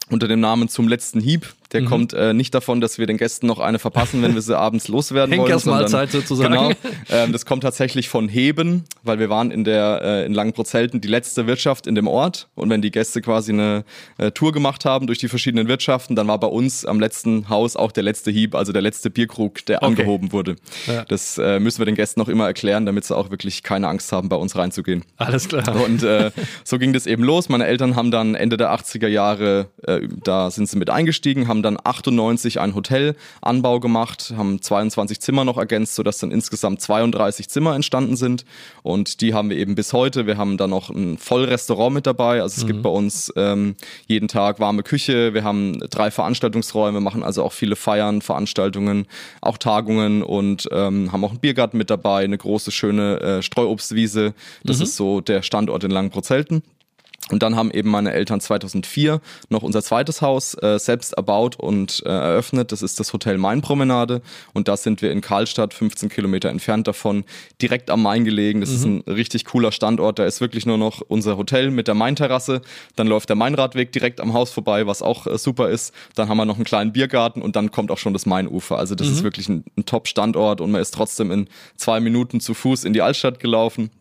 Unter 0.10 0.28
dem 0.28 0.40
Namen 0.40 0.70
zum 0.70 0.88
letzten 0.88 1.20
Hieb. 1.20 1.54
Der 1.72 1.86
kommt 1.86 2.14
äh, 2.14 2.34
nicht 2.34 2.54
davon, 2.54 2.82
dass 2.82 2.98
wir 2.98 3.08
den 3.08 3.18
Gästen 3.18 3.48
noch 3.48 3.60
eine 3.60 3.80
verpassen, 3.80 4.22
wenn 4.22 4.34
wir 4.34 4.42
sie 4.42 4.58
abends 4.58 4.88
loswerden 4.90 5.32
wollen. 5.32 5.42
Henkersmahlzeit 5.42 6.12
sozusagen. 6.12 6.54
Genau. 6.54 6.72
Ähm, 7.10 7.32
das 7.32 7.46
kommt 7.46 7.64
tatsächlich 7.64 8.10
von 8.10 8.30
Heben, 8.30 8.86
weil 9.04 9.20
wir 9.20 9.30
waren 9.30 9.52
in 9.52 9.64
der 9.64 10.02
äh, 10.04 10.26
in 10.26 10.34
Langenprozelten 10.34 11.02
die 11.02 11.08
letzte 11.08 11.48
Wirtschaft 11.48 11.88
in 11.88 11.96
dem 11.96 12.08
Ort. 12.08 12.48
Und 12.56 12.70
wenn 12.70 12.82
die 12.82 12.92
Gäste 12.92 13.22
quasi 13.22 13.52
eine 13.52 13.84
äh, 14.18 14.32
Tour 14.32 14.52
gemacht 14.52 14.86
haben 14.86 15.08
durch 15.08 15.20
die 15.20 15.28
verschiedenen 15.28 15.68
Wirtschaften, 15.68 16.16
dann 16.16 16.28
war 16.28 16.40
bei 16.40 16.48
uns 16.48 16.86
am 16.86 17.00
letzten 17.00 17.50
Haus 17.50 17.76
auch 17.76 17.92
der 17.92 18.04
letzte 18.04 18.32
Hieb, 18.32 18.56
also 18.56 18.72
der 18.72 18.82
letzte 18.82 19.10
Bierkrug, 19.10 19.66
der 19.66 19.80
Okay. 19.80 19.86
angehoben 19.86 20.32
wurde. 20.34 20.56
Ja. 20.88 21.06
Das 21.08 21.38
äh, 21.38 21.60
müssen 21.60 21.80
wir 21.80 21.86
den 21.86 21.96
Gästen 21.96 22.20
noch 22.20 22.28
immer 22.28 22.46
erklären, 22.46 22.86
damit 22.86 23.06
sie 23.06 23.16
auch 23.16 23.30
wirklich 23.32 23.64
keine 23.64 23.88
Angst 23.88 24.12
haben, 24.12 24.28
bei 24.28 24.36
uns 24.36 24.56
reinzugehen. 24.58 25.06
Alles 25.18 25.48
klar. 25.48 25.84
Und 25.86 26.04
äh, 26.04 26.32
so 26.66 26.78
ging 26.78 26.92
das 26.94 27.08
eben 27.08 27.24
los. 27.24 27.48
Meine 27.48 27.66
Eltern 27.66 27.96
haben 27.96 28.12
dann 28.12 28.36
Ende 28.36 28.58
der 28.58 28.74
80er 28.74 29.08
Jahre, 29.08 29.68
äh, 29.84 30.02
da 30.24 30.52
sind 30.52 30.68
sie 30.68 30.78
mit 30.78 30.90
eingestiegen, 30.90 31.48
haben 31.48 31.59
haben 31.60 31.76
dann 31.76 31.78
98 31.84 32.60
einen 32.60 32.76
Hotelanbau 32.76 33.80
gemacht, 33.80 34.34
haben 34.38 34.62
22 34.62 35.20
Zimmer 35.20 35.44
noch 35.44 35.58
ergänzt, 35.58 35.96
sodass 35.96 36.20
dann 36.20 36.32
insgesamt 36.32 36.82
32 36.82 37.50
Zimmer 37.50 37.76
entstanden 37.76 38.16
sind. 38.16 38.46
Und 38.82 39.22
die 39.22 39.34
haben 39.34 39.50
wir 39.50 39.58
eben 39.58 39.76
bis 39.76 39.94
heute. 39.94 40.26
Wir 40.26 40.38
haben 40.38 40.58
dann 40.58 40.70
noch 40.70 40.90
ein 40.90 41.18
Vollrestaurant 41.18 41.94
mit 41.94 42.08
dabei. 42.08 42.42
Also 42.42 42.58
es 42.58 42.64
mhm. 42.64 42.68
gibt 42.68 42.84
bei 42.84 42.90
uns 42.90 43.34
ähm, 43.36 43.76
jeden 44.08 44.28
Tag 44.28 44.60
warme 44.60 44.84
Küche. 44.84 45.34
Wir 45.34 45.44
haben 45.44 45.80
drei 45.90 46.12
Veranstaltungsräume, 46.12 47.02
machen 47.02 47.24
also 47.24 47.44
auch 47.44 47.54
viele 47.54 47.76
Feiern, 47.76 48.22
Veranstaltungen, 48.22 49.06
auch 49.42 49.58
Tagungen 49.58 50.24
und 50.24 50.70
ähm, 50.72 51.12
haben 51.12 51.24
auch 51.24 51.32
einen 51.32 51.40
Biergarten 51.40 51.78
mit 51.78 51.90
dabei, 51.90 52.24
eine 52.24 52.38
große, 52.38 52.72
schöne 52.72 53.20
äh, 53.20 53.42
Streuobstwiese. 53.42 54.34
Das 54.64 54.78
mhm. 54.78 54.84
ist 54.84 54.96
so 54.96 55.22
der 55.22 55.42
Standort 55.42 55.84
in 55.84 55.92
Langenprozelten. 55.92 56.64
Und 57.32 57.44
dann 57.44 57.56
haben 57.56 57.72
eben 57.72 57.90
meine 57.90 58.12
Eltern 58.12 58.42
2004 58.42 59.22
noch 59.50 59.64
unser 59.64 59.82
zweites 59.84 60.22
Haus 60.22 60.56
äh, 60.56 60.80
selbst 60.80 61.14
erbaut 61.14 61.56
und 61.58 62.02
äh, 62.06 62.10
eröffnet. 62.10 62.72
Das 62.72 62.82
ist 62.82 63.00
das 63.00 63.14
Hotel 63.14 63.38
Mainpromenade. 63.38 64.22
Und 64.54 64.68
da 64.68 64.78
sind 64.78 65.02
wir 65.02 65.12
in 65.12 65.22
Karlstadt, 65.22 65.74
15 65.74 66.10
Kilometer 66.10 66.50
entfernt 66.50 66.88
davon, 66.88 67.24
direkt 67.62 67.90
am 67.90 68.02
Main 68.02 68.26
gelegen. 68.26 68.62
Das 68.62 68.70
mhm. 68.70 68.76
ist 68.76 68.86
ein 68.86 69.14
richtig 69.14 69.46
cooler 69.46 69.72
Standort. 69.72 70.20
Da 70.20 70.26
ist 70.26 70.42
wirklich 70.42 70.66
nur 70.66 70.78
noch 70.78 71.02
unser 71.08 71.38
Hotel 71.38 71.72
mit 71.72 71.88
der 71.88 71.96
Mainterrasse. 71.96 72.62
Dann 72.96 73.08
läuft 73.08 73.30
der 73.30 73.36
Mainradweg 73.36 73.92
direkt 73.92 74.22
am 74.22 74.34
Haus 74.34 74.52
vorbei, 74.52 74.88
was 74.88 75.02
auch 75.02 75.28
äh, 75.28 75.38
super 75.38 75.70
ist. 75.70 75.94
Dann 76.16 76.30
haben 76.30 76.38
wir 76.38 76.46
noch 76.46 76.56
einen 76.56 76.66
kleinen 76.66 76.92
Biergarten 76.92 77.42
und 77.42 77.56
dann 77.56 77.72
kommt 77.72 77.92
auch 77.92 77.98
schon 77.98 78.14
das 78.14 78.26
Mainufer. 78.26 78.78
Also 78.78 78.96
das 78.96 79.08
mhm. 79.08 79.14
ist 79.14 79.24
wirklich 79.24 79.50
ein, 79.50 79.64
ein 79.78 79.86
Top-Standort 79.86 80.62
und 80.62 80.72
man 80.72 80.82
ist 80.82 80.94
trotzdem 80.94 81.32
in 81.32 81.48
zwei 81.76 82.00
Minuten 82.00 82.40
zu 82.40 82.54
Fuß 82.54 82.84
in 82.86 82.94
die 82.94 83.02
Altstadt 83.02 83.40
gelaufen. 83.40 83.92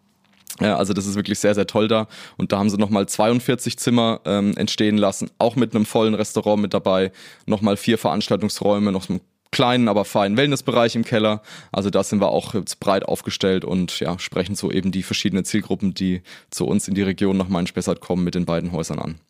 Ja, 0.61 0.77
also 0.77 0.93
das 0.93 1.07
ist 1.07 1.15
wirklich 1.15 1.39
sehr, 1.39 1.55
sehr 1.55 1.67
toll 1.67 1.89
da. 1.89 2.09
Und 2.37 2.53
da 2.53 2.59
haben 2.59 2.71
sie 2.71 2.79
nochmal 2.79 3.07
42 3.07 3.79
Zimmer 3.79 4.21
ähm, 4.25 4.57
entstehen 4.57 4.99
lassen, 4.99 5.31
auch 5.39 5.57
mit 5.57 5.75
einem 5.75 5.87
vollen 5.87 6.15
Restaurant 6.15 6.61
mit 6.61 6.75
dabei, 6.75 7.13
nochmal 7.47 7.77
vier 7.77 7.99
Veranstaltungsräume, 7.99 8.91
noch 8.91 9.09
einen 9.09 9.21
kleinen, 9.51 9.89
aber 9.89 10.05
feinen 10.05 10.37
Wellnessbereich 10.37 10.95
im 10.97 11.05
Keller. 11.05 11.43
Also 11.73 11.91
da 11.91 12.03
sind 12.03 12.21
wir 12.21 12.29
auch 12.29 12.55
breit 12.81 13.05
aufgestellt 13.05 13.65
und 13.65 14.01
ja, 14.01 14.19
sprechen 14.19 14.55
so 14.55 14.71
eben 14.71 14.93
die 14.93 15.03
verschiedenen 15.03 15.45
Zielgruppen, 15.45 15.95
die 15.95 16.23
zu 16.51 16.67
uns 16.67 16.89
in 16.89 16.95
die 16.95 17.03
Region 17.03 17.37
nach 17.37 17.49
Main-Spessart 17.49 18.01
kommen, 18.01 18.25
mit 18.25 18.35
den 18.35 18.45
beiden 18.45 18.73
Häusern 18.73 18.99
an. 18.99 19.21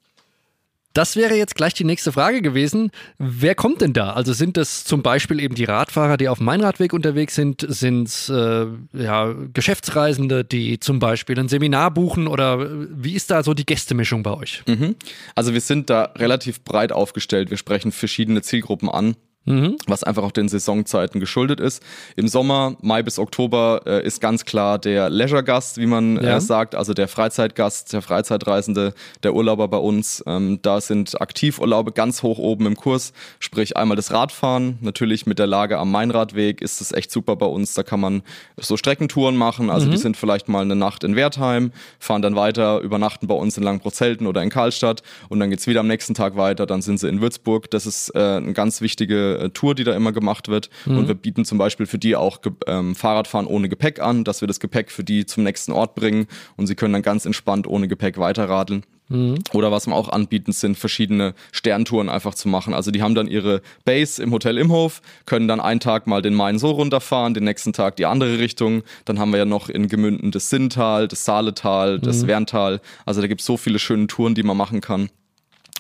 Das 0.99 1.15
wäre 1.15 1.37
jetzt 1.37 1.55
gleich 1.55 1.75
die 1.75 1.85
nächste 1.85 2.11
Frage 2.11 2.43
gewesen. 2.43 2.91
Wer 3.19 3.55
kommt 3.55 3.83
denn 3.83 3.93
da? 3.93 4.15
Also 4.15 4.33
sind 4.33 4.57
das 4.57 4.83
zum 4.83 5.01
Beispiel 5.01 5.39
eben 5.39 5.55
die 5.55 5.63
Radfahrer, 5.63 6.17
die 6.17 6.29
auf 6.29 6.39
dem 6.39 6.47
Mainradweg 6.47 6.93
unterwegs 6.93 7.37
sind? 7.37 7.65
Sind 7.69 8.09
es 8.09 8.29
äh, 8.29 8.67
ja, 8.95 9.33
Geschäftsreisende, 9.53 10.45
die 10.45 10.81
zum 10.81 10.99
Beispiel 10.99 11.39
ein 11.39 11.47
Seminar 11.47 11.93
buchen? 11.93 12.27
Oder 12.27 12.69
wie 12.91 13.15
ist 13.15 13.31
da 13.31 13.45
so 13.45 13.55
die 13.55 13.65
Gästemischung 13.65 14.25
bei 14.25 14.33
euch? 14.33 14.65
Mhm. 14.67 14.97
Also 15.37 15.55
wir 15.55 15.61
sind 15.61 15.89
da 15.89 16.15
relativ 16.17 16.65
breit 16.65 16.91
aufgestellt. 16.91 17.51
Wir 17.51 17.59
sprechen 17.59 17.93
verschiedene 17.93 18.43
Zielgruppen 18.43 18.89
an 18.89 19.15
mhm. 19.45 19.77
was 19.87 20.05
einfach 20.05 20.23
auch 20.23 20.33
den 20.33 20.49
Saisonzeiten 20.49 21.21
geschuldet 21.21 21.61
ist. 21.61 21.83
Im 22.17 22.29
Sommer, 22.29 22.77
Mai 22.81 23.03
bis 23.03 23.19
Oktober, 23.19 23.83
äh, 23.87 24.07
ist 24.07 24.21
ganz 24.21 24.45
klar 24.45 24.79
der 24.79 25.11
Leisure-Gast, 25.11 25.79
wie 25.79 25.87
man 25.87 26.19
äh, 26.19 26.27
ja. 26.27 26.37
äh, 26.37 26.41
sagt, 26.41 26.75
also 26.75 26.95
der 26.95 27.09
Freizeitgast, 27.09 27.93
der 27.93 28.03
Freizeitreisende, 28.03 28.95
der 29.23 29.35
Urlauber 29.35 29.69
bei 29.69 29.79
uns. 29.79 30.23
Ähm, 30.27 30.61
da 30.63 30.81
sind 30.81 31.21
Aktivurlaube 31.21 31.93
ganz 31.93 32.23
hoch 32.23 32.39
oben 32.39 32.67
im 32.67 32.77
Kurs, 32.77 33.13
sprich 33.39 33.77
einmal 33.77 33.97
das 33.97 34.13
Radfahren, 34.13 34.79
natürlich 34.81 35.27
mit 35.27 35.39
der 35.39 35.47
Lage 35.47 35.79
am 35.79 35.91
Mainradweg 35.91 36.61
ist 36.61 36.81
es 36.81 36.93
echt 36.93 37.11
super 37.11 37.37
bei 37.37 37.47
uns. 37.47 37.75
Da 37.75 37.83
kann 37.83 38.01
man 38.01 38.23
so 38.57 38.77
Streckentouren 38.77 39.37
machen, 39.37 39.71
also 39.71 39.87
mhm. 39.87 39.93
die 39.93 39.97
sind 39.97 40.17
vielleicht 40.17 40.49
mal 40.49 40.63
eine 40.63 40.77
Nacht 40.77 41.05
in 41.05 41.17
Wertheim, 41.17 41.73
fahren 41.99 42.23
dann 42.23 42.37
weiter, 42.37 42.81
übernachten 42.81 43.27
bei 43.27 43.35
uns 43.35 43.57
in 43.57 43.63
Langprozelten 43.63 44.27
oder 44.27 44.43
in 44.43 44.51
Karlstadt 44.51 45.03
und 45.29 45.41
dann 45.41 45.51
geht's 45.51 45.67
wieder 45.67 45.81
am 45.81 45.87
nächsten 45.87 46.15
Tag 46.15 46.37
weiter, 46.37 46.67
dann 46.67 46.83
sind 46.83 46.99
sie 46.99 47.09
in 47.09 47.21
Würzburg. 47.21 47.71
Das 47.71 47.87
ist 47.87 48.15
äh, 48.15 48.19
eine 48.19 48.53
ganz 48.53 48.81
wichtige 48.81 49.28
äh, 49.37 49.51
Tour, 49.51 49.75
die 49.75 49.85
da 49.85 49.95
immer 49.95 50.13
gemacht 50.13 50.49
wird. 50.49 50.71
Mhm. 50.87 50.99
Und 50.99 51.09
wir 51.09 51.15
bieten 51.15 51.45
zum 51.45 51.59
Beispiel 51.59 51.87
für 51.87 51.99
die 51.99 52.17
auch 52.17 52.39
ähm, 52.67 52.95
Fahrradfahren 52.95 53.47
ohne 53.47 53.69
Gepäck 53.69 54.01
an, 54.01 54.25
dass 54.25 54.41
wir 54.41 54.49
das 54.49 54.61
Gepäck 54.61 54.91
für 54.91 55.05
die 55.05 55.27
zum 55.27 55.45
nächsten 55.45 55.73
Ort 55.73 55.95
bringen 55.95 56.27
und 56.57 56.67
sie 56.67 56.75
können 56.75 56.93
dann 56.93 57.03
ganz 57.03 57.27
entspannt 57.27 57.67
ohne 57.67 57.89
Gepäck 57.89 58.19
weiterradeln. 58.19 58.85
Mhm. 59.09 59.39
Oder 59.53 59.73
was 59.73 59.87
wir 59.87 59.95
auch 59.95 60.09
anbieten, 60.09 60.53
sind 60.53 60.77
verschiedene 60.77 61.35
Sterntouren 61.53 62.09
einfach 62.09 62.35
zu 62.35 62.49
machen. 62.49 62.75
Also 62.75 62.91
die 62.91 63.03
haben 63.03 63.15
dann 63.15 63.27
ihre 63.27 63.63
Base 63.85 64.23
im 64.23 64.33
Hotel 64.33 64.59
Imhof, 64.59 65.01
können 65.27 65.49
dann 65.49 65.61
einen 65.61 65.81
Tag 65.81 66.07
mal 66.07 66.23
den 66.23 66.35
Main 66.35 66.59
so 66.59 66.71
runterfahren, 66.71 67.35
den 67.35 67.45
nächsten 67.45 67.73
Tag 67.73 67.97
die 67.97 68.07
andere 68.07 68.39
Richtung. 68.39 68.83
Dann 69.05 69.19
haben 69.19 69.31
wir 69.31 69.39
ja 69.39 69.45
noch 69.45 69.69
in 69.69 69.89
Gemünden 69.89 70.31
das 70.31 70.51
Sinntal, 70.51 71.09
das 71.09 71.25
Saaletal, 71.25 71.99
das 71.99 72.23
mhm. 72.23 72.29
Werntal. 72.29 72.81
Also 73.07 73.21
da 73.21 73.27
gibt 73.27 73.41
es 73.41 73.47
so 73.47 73.57
viele 73.57 73.79
schöne 73.79 74.07
Touren, 74.07 74.35
die 74.35 74.43
man 74.43 74.57
machen 74.57 74.81
kann. 74.81 75.09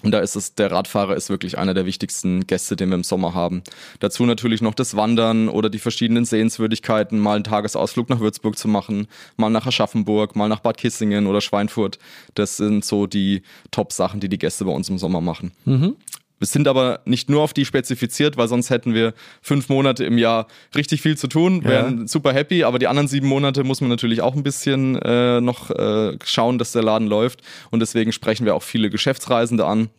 Und 0.02 0.12
da 0.12 0.21
ist 0.21 0.37
es, 0.37 0.55
der 0.55 0.71
Radfahrer 0.71 1.17
ist 1.17 1.28
wirklich 1.28 1.59
einer 1.59 1.75
der 1.75 1.85
wichtigsten 1.85 2.47
Gäste, 2.47 2.76
den 2.76 2.90
wir 2.90 2.95
im 2.95 3.05
Sommer 3.05 3.35
haben. 3.35 3.62
Dazu 3.99 4.25
natürlich 4.26 4.62
noch 4.62 4.75
das 4.75 4.97
Wandern 4.97 5.49
oder 5.49 5.71
die 5.71 5.81
verschiedenen 5.81 6.25
Sehenswürdigkeiten, 6.25 7.19
mal 7.19 7.35
einen 7.35 7.45
Tagesausflug 7.45 8.09
nach 8.09 8.21
Würzburg 8.21 8.57
zu 8.57 8.69
machen, 8.69 9.09
mal 9.37 9.50
nach 9.50 9.67
Aschaffenburg, 9.67 10.37
mal 10.37 10.49
nach 10.49 10.61
Bad 10.61 10.76
Kissingen 10.76 11.26
oder 11.26 11.40
Schweinfurt. 11.40 11.99
Das 12.35 12.57
sind 12.57 12.85
so 12.85 13.07
die 13.07 13.43
Top-Sachen, 13.73 14.21
die 14.21 14.28
die 14.28 14.38
Gäste 14.38 14.64
bei 14.64 14.73
uns 14.73 14.88
im 14.88 14.99
Sommer 14.99 15.21
machen. 15.21 15.52
Mhm. 15.64 15.97
Wir 16.38 16.47
sind 16.47 16.68
aber 16.68 17.00
nicht 17.04 17.28
nur 17.28 17.42
auf 17.42 17.52
die 17.52 17.64
spezifiziert, 17.64 18.37
weil 18.37 18.49
sonst 18.49 18.71
hätten 18.71 18.95
wir 18.95 19.14
fünf 19.42 19.68
Monate 19.68 20.04
im 20.04 20.18
Jahr 20.18 20.47
richtig 20.75 21.02
viel 21.02 21.16
zu 21.16 21.26
tun, 21.26 21.64
wären 21.64 22.00
ja. 22.00 22.07
super 22.07 22.33
happy, 22.33 22.64
aber 22.64 22.78
die 22.78 22.87
anderen 22.87 23.09
sieben 23.09 23.26
Monate 23.26 23.64
muss 23.64 23.80
man 23.80 23.90
natürlich 23.90 24.23
auch 24.23 24.35
ein 24.35 24.42
bisschen 24.42 24.97
äh, 24.97 25.40
noch 25.40 25.71
äh, 25.71 26.16
schauen, 26.25 26.59
dass 26.59 26.73
der 26.73 26.83
Laden 26.83 27.09
läuft. 27.09 27.42
Und 27.71 27.80
deswegen 27.80 28.12
sprechen 28.12 28.47
wir 28.47 28.54
auch 28.54 28.62
viele 28.62 28.90
Geschäftsreisende 28.90 29.66
an, 29.66 29.90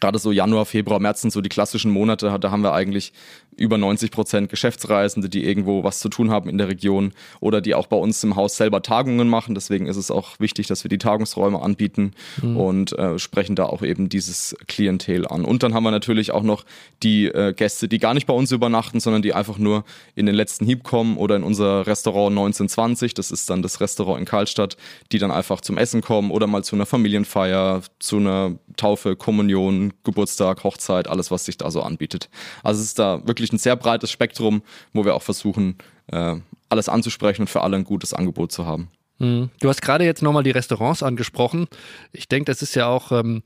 gerade 0.00 0.18
so 0.18 0.30
Januar, 0.32 0.66
Februar, 0.66 1.00
März 1.00 1.22
sind 1.22 1.32
so 1.32 1.40
die 1.40 1.48
klassischen 1.48 1.90
Monate, 1.90 2.36
da 2.40 2.50
haben 2.50 2.62
wir 2.62 2.72
eigentlich 2.72 3.12
über 3.56 3.76
90 3.76 4.10
Prozent 4.10 4.48
Geschäftsreisende, 4.48 5.28
die 5.28 5.44
irgendwo 5.44 5.84
was 5.84 5.98
zu 5.98 6.08
tun 6.08 6.30
haben 6.30 6.48
in 6.48 6.56
der 6.56 6.68
Region 6.68 7.12
oder 7.40 7.60
die 7.60 7.74
auch 7.74 7.86
bei 7.86 7.96
uns 7.96 8.22
im 8.24 8.36
Haus 8.36 8.56
selber 8.56 8.82
Tagungen 8.82 9.28
machen. 9.28 9.54
Deswegen 9.54 9.86
ist 9.86 9.96
es 9.96 10.10
auch 10.10 10.40
wichtig, 10.40 10.66
dass 10.66 10.84
wir 10.84 10.88
die 10.88 10.98
Tagungsräume 10.98 11.60
anbieten 11.60 12.12
mhm. 12.40 12.56
und 12.56 12.98
äh, 12.98 13.18
sprechen 13.18 13.56
da 13.56 13.66
auch 13.66 13.82
eben 13.82 14.08
dieses 14.08 14.56
Klientel 14.66 15.26
an. 15.26 15.44
Und 15.44 15.62
dann 15.62 15.74
haben 15.74 15.82
wir 15.82 15.90
natürlich 15.90 16.30
auch 16.30 16.42
noch 16.42 16.64
die 17.02 17.26
äh, 17.26 17.52
Gäste, 17.52 17.88
die 17.88 17.98
gar 17.98 18.14
nicht 18.14 18.26
bei 18.26 18.34
uns 18.34 18.50
übernachten, 18.52 19.00
sondern 19.00 19.22
die 19.22 19.34
einfach 19.34 19.58
nur 19.58 19.84
in 20.14 20.26
den 20.26 20.34
letzten 20.34 20.64
Hieb 20.64 20.82
kommen 20.84 21.16
oder 21.16 21.36
in 21.36 21.42
unser 21.42 21.86
Restaurant 21.86 22.30
1920, 22.30 23.14
das 23.14 23.30
ist 23.30 23.50
dann 23.50 23.62
das 23.62 23.80
Restaurant 23.80 24.20
in 24.20 24.24
Karlstadt, 24.24 24.76
die 25.12 25.18
dann 25.18 25.30
einfach 25.30 25.60
zum 25.60 25.76
Essen 25.76 26.00
kommen 26.00 26.30
oder 26.30 26.46
mal 26.46 26.64
zu 26.64 26.76
einer 26.76 26.86
Familienfeier, 26.86 27.82
zu 27.98 28.16
einer 28.16 28.52
Taufe, 28.76 29.16
Kommunion, 29.16 29.79
Geburtstag, 30.04 30.64
Hochzeit, 30.64 31.08
alles, 31.08 31.30
was 31.30 31.44
sich 31.44 31.56
da 31.56 31.70
so 31.70 31.82
anbietet. 31.82 32.28
Also 32.62 32.80
es 32.80 32.88
ist 32.88 32.98
da 32.98 33.26
wirklich 33.26 33.52
ein 33.52 33.58
sehr 33.58 33.76
breites 33.76 34.10
Spektrum, 34.10 34.62
wo 34.92 35.04
wir 35.04 35.14
auch 35.14 35.22
versuchen, 35.22 35.78
äh, 36.08 36.36
alles 36.68 36.88
anzusprechen 36.88 37.42
und 37.42 37.48
für 37.48 37.62
alle 37.62 37.76
ein 37.76 37.84
gutes 37.84 38.14
Angebot 38.14 38.52
zu 38.52 38.66
haben. 38.66 38.90
Mhm. 39.18 39.50
Du 39.60 39.68
hast 39.68 39.82
gerade 39.82 40.04
jetzt 40.04 40.22
nochmal 40.22 40.42
die 40.42 40.50
Restaurants 40.50 41.02
angesprochen. 41.02 41.66
Ich 42.12 42.28
denke, 42.28 42.50
das 42.50 42.62
ist 42.62 42.74
ja 42.74 42.86
auch 42.86 43.12
ähm, 43.12 43.42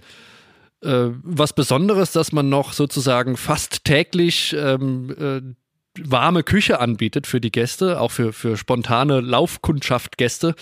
äh, 0.82 1.10
was 1.22 1.52
Besonderes, 1.52 2.12
dass 2.12 2.32
man 2.32 2.48
noch 2.48 2.72
sozusagen 2.72 3.36
fast 3.36 3.84
täglich 3.84 4.54
ähm, 4.58 5.14
äh, 5.18 5.54
warme 6.02 6.42
Küche 6.42 6.80
anbietet 6.80 7.26
für 7.26 7.40
die 7.40 7.52
Gäste, 7.52 8.00
auch 8.00 8.10
für, 8.10 8.32
für 8.32 8.56
spontane 8.56 9.20
Laufkundschaft-Gäste. 9.20 10.54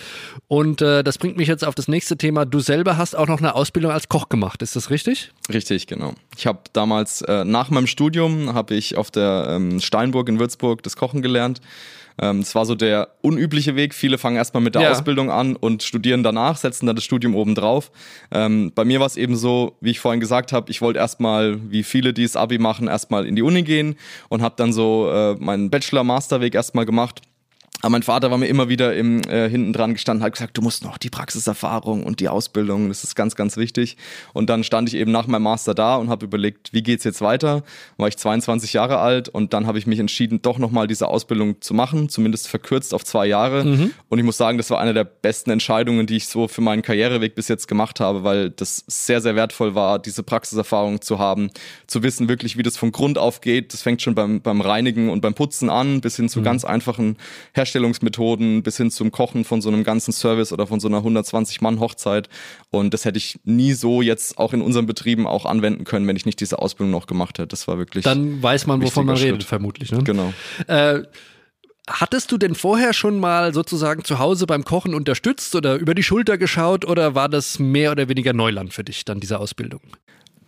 Und 0.47 0.81
äh, 0.81 1.03
das 1.03 1.17
bringt 1.17 1.37
mich 1.37 1.47
jetzt 1.47 1.65
auf 1.65 1.75
das 1.75 1.87
nächste 1.87 2.17
Thema. 2.17 2.45
Du 2.45 2.59
selber 2.59 2.97
hast 2.97 3.15
auch 3.15 3.27
noch 3.27 3.39
eine 3.39 3.55
Ausbildung 3.55 3.91
als 3.91 4.09
Koch 4.09 4.29
gemacht, 4.29 4.61
ist 4.61 4.75
das 4.75 4.89
richtig? 4.89 5.31
Richtig, 5.51 5.87
genau. 5.87 6.13
Ich 6.37 6.45
habe 6.45 6.59
damals 6.73 7.21
äh, 7.23 7.45
nach 7.45 7.69
meinem 7.69 7.87
Studium 7.87 8.53
habe 8.53 8.75
ich 8.75 8.97
auf 8.97 9.09
der 9.11 9.47
ähm, 9.49 9.79
Steinburg 9.79 10.29
in 10.29 10.39
Würzburg 10.39 10.83
das 10.83 10.95
Kochen 10.95 11.21
gelernt 11.21 11.61
ähm, 12.21 12.39
es 12.39 12.53
war 12.55 12.65
so 12.65 12.75
der 12.75 13.09
unübliche 13.21 13.75
Weg. 13.75 13.93
Viele 13.93 14.17
fangen 14.17 14.35
erstmal 14.35 14.61
mit 14.63 14.75
der 14.75 14.83
ja. 14.83 14.91
Ausbildung 14.91 15.31
an 15.31 15.55
und 15.55 15.83
studieren 15.83 16.23
danach, 16.23 16.57
setzen 16.57 16.85
dann 16.85 16.95
das 16.95 17.03
Studium 17.03 17.35
oben 17.35 17.55
drauf. 17.55 17.91
Ähm, 18.31 18.71
bei 18.73 18.85
mir 18.85 18.99
war 18.99 19.07
es 19.07 19.17
eben 19.17 19.35
so, 19.35 19.77
wie 19.81 19.91
ich 19.91 19.99
vorhin 19.99 20.19
gesagt 20.19 20.53
habe, 20.53 20.69
ich 20.69 20.81
wollte 20.81 20.99
erstmal, 20.99 21.59
wie 21.71 21.83
viele, 21.83 22.13
die 22.13 22.23
das 22.23 22.35
Abi 22.35 22.57
machen, 22.57 22.87
erstmal 22.87 23.25
in 23.25 23.35
die 23.35 23.41
Uni 23.41 23.63
gehen 23.63 23.95
und 24.29 24.41
habe 24.41 24.55
dann 24.57 24.73
so 24.73 25.09
äh, 25.11 25.35
meinen 25.35 25.69
Bachelor-Master-Weg 25.69 26.55
erstmal 26.55 26.85
gemacht 26.85 27.21
aber 27.83 27.91
mein 27.91 28.03
Vater 28.03 28.31
war 28.31 28.37
mir 28.37 28.47
immer 28.47 28.69
wieder 28.69 28.95
im, 28.95 29.21
äh, 29.23 29.49
hinten 29.49 29.73
dran 29.73 29.91
gestanden, 29.91 30.23
hat 30.23 30.31
gesagt, 30.31 30.57
du 30.57 30.61
musst 30.61 30.85
noch 30.85 30.97
die 30.97 31.09
Praxiserfahrung 31.09 32.05
und 32.05 32.21
die 32.21 32.29
Ausbildung, 32.29 32.87
das 32.87 33.03
ist 33.03 33.13
ganz, 33.13 33.35
ganz 33.35 33.57
wichtig. 33.57 33.97
Und 34.31 34.49
dann 34.49 34.63
stand 34.63 34.87
ich 34.87 34.95
eben 34.95 35.11
nach 35.11 35.27
meinem 35.27 35.43
Master 35.43 35.75
da 35.75 35.97
und 35.97 36.09
habe 36.09 36.25
überlegt, 36.25 36.71
wie 36.71 36.81
geht's 36.81 37.03
jetzt 37.03 37.19
weiter? 37.19 37.63
War 37.97 38.07
ich 38.07 38.15
22 38.15 38.71
Jahre 38.71 38.99
alt 38.99 39.27
und 39.27 39.51
dann 39.51 39.67
habe 39.67 39.79
ich 39.79 39.85
mich 39.85 39.99
entschieden, 39.99 40.41
doch 40.41 40.59
nochmal 40.59 40.87
diese 40.87 41.09
Ausbildung 41.09 41.59
zu 41.59 41.73
machen, 41.73 42.07
zumindest 42.07 42.47
verkürzt 42.47 42.93
auf 42.93 43.03
zwei 43.03 43.25
Jahre. 43.25 43.65
Mhm. 43.65 43.91
Und 44.07 44.17
ich 44.17 44.23
muss 44.23 44.37
sagen, 44.37 44.57
das 44.57 44.69
war 44.69 44.79
eine 44.79 44.93
der 44.93 45.03
besten 45.03 45.51
Entscheidungen, 45.51 46.07
die 46.07 46.15
ich 46.15 46.29
so 46.29 46.47
für 46.47 46.61
meinen 46.61 46.83
Karriereweg 46.83 47.35
bis 47.35 47.49
jetzt 47.49 47.67
gemacht 47.67 47.99
habe, 47.99 48.23
weil 48.23 48.49
das 48.49 48.85
sehr, 48.87 49.19
sehr 49.19 49.35
wertvoll 49.35 49.75
war, 49.75 49.99
diese 49.99 50.23
Praxiserfahrung 50.23 51.01
zu 51.01 51.19
haben, 51.19 51.49
zu 51.87 52.01
wissen 52.01 52.29
wirklich, 52.29 52.57
wie 52.57 52.63
das 52.63 52.77
von 52.77 52.93
Grund 52.93 53.17
auf 53.17 53.41
geht. 53.41 53.73
Das 53.73 53.81
fängt 53.81 54.01
schon 54.01 54.15
beim, 54.15 54.41
beim 54.41 54.61
Reinigen 54.61 55.09
und 55.09 55.19
beim 55.19 55.33
Putzen 55.33 55.69
an, 55.69 55.99
bis 55.99 56.15
hin 56.15 56.29
zu 56.29 56.39
mhm. 56.39 56.43
ganz 56.45 56.63
einfachen 56.63 57.17
Herstellungen 57.51 57.72
Herstellungsmethoden 57.73 58.63
bis 58.63 58.77
hin 58.77 58.91
zum 58.91 59.11
Kochen 59.11 59.43
von 59.43 59.61
so 59.61 59.69
einem 59.69 59.83
ganzen 59.83 60.11
Service 60.11 60.51
oder 60.53 60.67
von 60.67 60.79
so 60.79 60.87
einer 60.87 60.99
120-Mann-Hochzeit. 60.99 62.29
Und 62.69 62.93
das 62.93 63.05
hätte 63.05 63.17
ich 63.17 63.39
nie 63.43 63.73
so 63.73 64.01
jetzt 64.01 64.37
auch 64.37 64.53
in 64.53 64.61
unseren 64.61 64.85
Betrieben 64.85 65.25
auch 65.27 65.45
anwenden 65.45 65.83
können, 65.83 66.07
wenn 66.07 66.15
ich 66.15 66.25
nicht 66.25 66.39
diese 66.39 66.59
Ausbildung 66.59 66.91
noch 66.91 67.07
gemacht 67.07 67.39
hätte. 67.39 67.47
Das 67.47 67.67
war 67.67 67.77
wirklich. 67.77 68.03
Dann 68.03 68.41
weiß 68.41 68.67
man, 68.67 68.81
wovon 68.81 69.05
man 69.05 69.15
wichtiger 69.15 69.33
redet, 69.33 69.43
Schritt. 69.43 69.49
vermutlich. 69.49 69.91
Ne? 69.91 70.03
Genau. 70.03 70.33
Äh, 70.67 71.01
hattest 71.87 72.31
du 72.31 72.37
denn 72.37 72.55
vorher 72.55 72.93
schon 72.93 73.19
mal 73.19 73.53
sozusagen 73.53 74.03
zu 74.03 74.19
Hause 74.19 74.45
beim 74.45 74.63
Kochen 74.63 74.93
unterstützt 74.93 75.55
oder 75.55 75.75
über 75.75 75.95
die 75.95 76.03
Schulter 76.03 76.37
geschaut 76.37 76.85
oder 76.85 77.15
war 77.15 77.29
das 77.29 77.59
mehr 77.59 77.91
oder 77.91 78.07
weniger 78.07 78.33
Neuland 78.33 78.73
für 78.73 78.83
dich, 78.83 79.03
dann 79.05 79.19
diese 79.19 79.39
Ausbildung? 79.39 79.81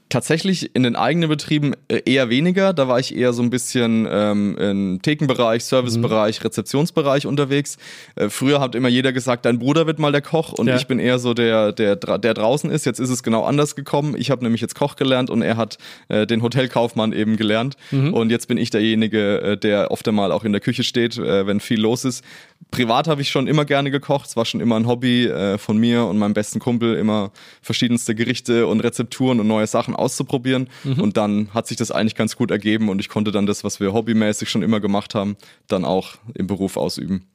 Tatsächlich 0.08 0.76
in 0.76 0.84
den 0.84 0.96
eigenen 0.96 1.30
Betrieben 1.30 1.74
äh, 1.88 2.02
eher 2.06 2.30
weniger. 2.30 2.74
Da 2.74 2.88
war 2.88 3.00
ich 3.00 3.16
eher 3.16 3.34
so 3.34 3.42
ein 3.42 3.50
bisschen 3.50 4.08
ähm, 4.10 4.56
im 4.58 5.02
Thekenbereich, 5.02 5.66
Servicebereich, 5.66 6.44
Rezeptionsbereich 6.44 7.26
unterwegs. 7.26 7.78
Äh, 8.16 8.30
früher 8.30 8.60
hat 8.62 8.76
immer 8.76 8.88
jeder 8.88 9.12
gesagt, 9.14 9.46
dein 9.46 9.58
Bruder 9.58 9.88
wird 9.88 9.98
mal 9.98 10.12
der 10.12 10.22
Koch 10.22 10.54
und 10.54 10.68
Ja. 10.68 10.76
ich 10.76 10.86
bin 10.86 11.00
eher 11.00 11.18
so 11.18 11.34
der, 11.34 11.72
der, 11.72 11.96
der 11.96 12.34
draußen 12.36 12.70
ist. 12.70 12.86
Jetzt 12.86 13.00
ist 13.00 13.10
es 13.10 13.24
genau 13.24 13.44
anders 13.46 13.76
gekommen. 13.76 14.16
Ich 14.16 14.30
habe 14.30 14.44
nämlich 14.44 14.62
jetzt 14.62 14.76
Koch 14.76 14.96
gelernt 14.96 15.32
und 15.32 15.42
er 15.42 15.58
hat 15.58 15.80
äh, 16.10 16.28
den 16.28 16.44
Hotelkaufmann 16.44 17.12
eben 17.12 17.36
gelernt. 17.36 17.76
Und 17.92 18.30
jetzt 18.30 18.48
bin 18.48 18.58
ich 18.58 18.70
derjenige, 18.70 19.42
äh, 19.42 19.58
der 19.58 19.90
oft 19.90 20.08
einmal 20.08 20.32
auch 20.32 20.44
in 20.44 20.52
der 20.52 20.62
Küche 20.62 20.84
steht, 20.84 21.18
äh, 21.18 21.48
wenn 21.48 21.60
viel 21.60 21.82
los 21.82 22.06
ist. 22.06 22.24
Privat 22.72 23.08
habe 23.08 23.22
ich 23.22 23.30
schon 23.30 23.48
immer 23.48 23.64
gerne 23.64 23.90
gekocht. 23.90 24.28
Es 24.28 24.36
war 24.36 24.44
schon 24.44 24.60
immer 24.60 24.76
ein 24.76 24.88
Hobby 24.88 25.28
äh, 25.28 25.58
von 25.58 25.78
mir 25.78 26.06
und 26.06 26.18
meinem 26.18 26.34
besten 26.34 26.60
Kumpel, 26.60 26.96
immer 26.96 27.32
verschiedenste 27.62 28.16
Gerichte 28.16 28.68
und 28.68 28.82
Rezepturen 28.82 29.40
und 29.40 29.48
neue 29.48 29.68
Sachen 29.68 29.96
auszuprobieren. 29.96 30.70
Und 30.84 31.16
dann 31.16 31.54
hat 31.54 31.68
sich 31.68 31.78
das 31.78 31.92
eigentlich 31.92 32.16
ganz 32.16 32.36
gut 32.36 32.52
ergeben 32.52 32.90
und 32.90 33.00
ich 33.00 33.08
konnte 33.08 33.32
dann 33.32 33.46
das, 33.46 33.64
was 33.64 33.80
wir 33.80 33.94
hobbymäßig 33.94 34.50
schon 34.50 34.62
immer 34.62 34.80
gemacht 34.80 35.16
haben, 35.16 35.38
dann 35.68 35.86
auch 35.86 36.16
im 36.34 36.48
Beruf 36.48 36.76
ausüben. 36.76 37.26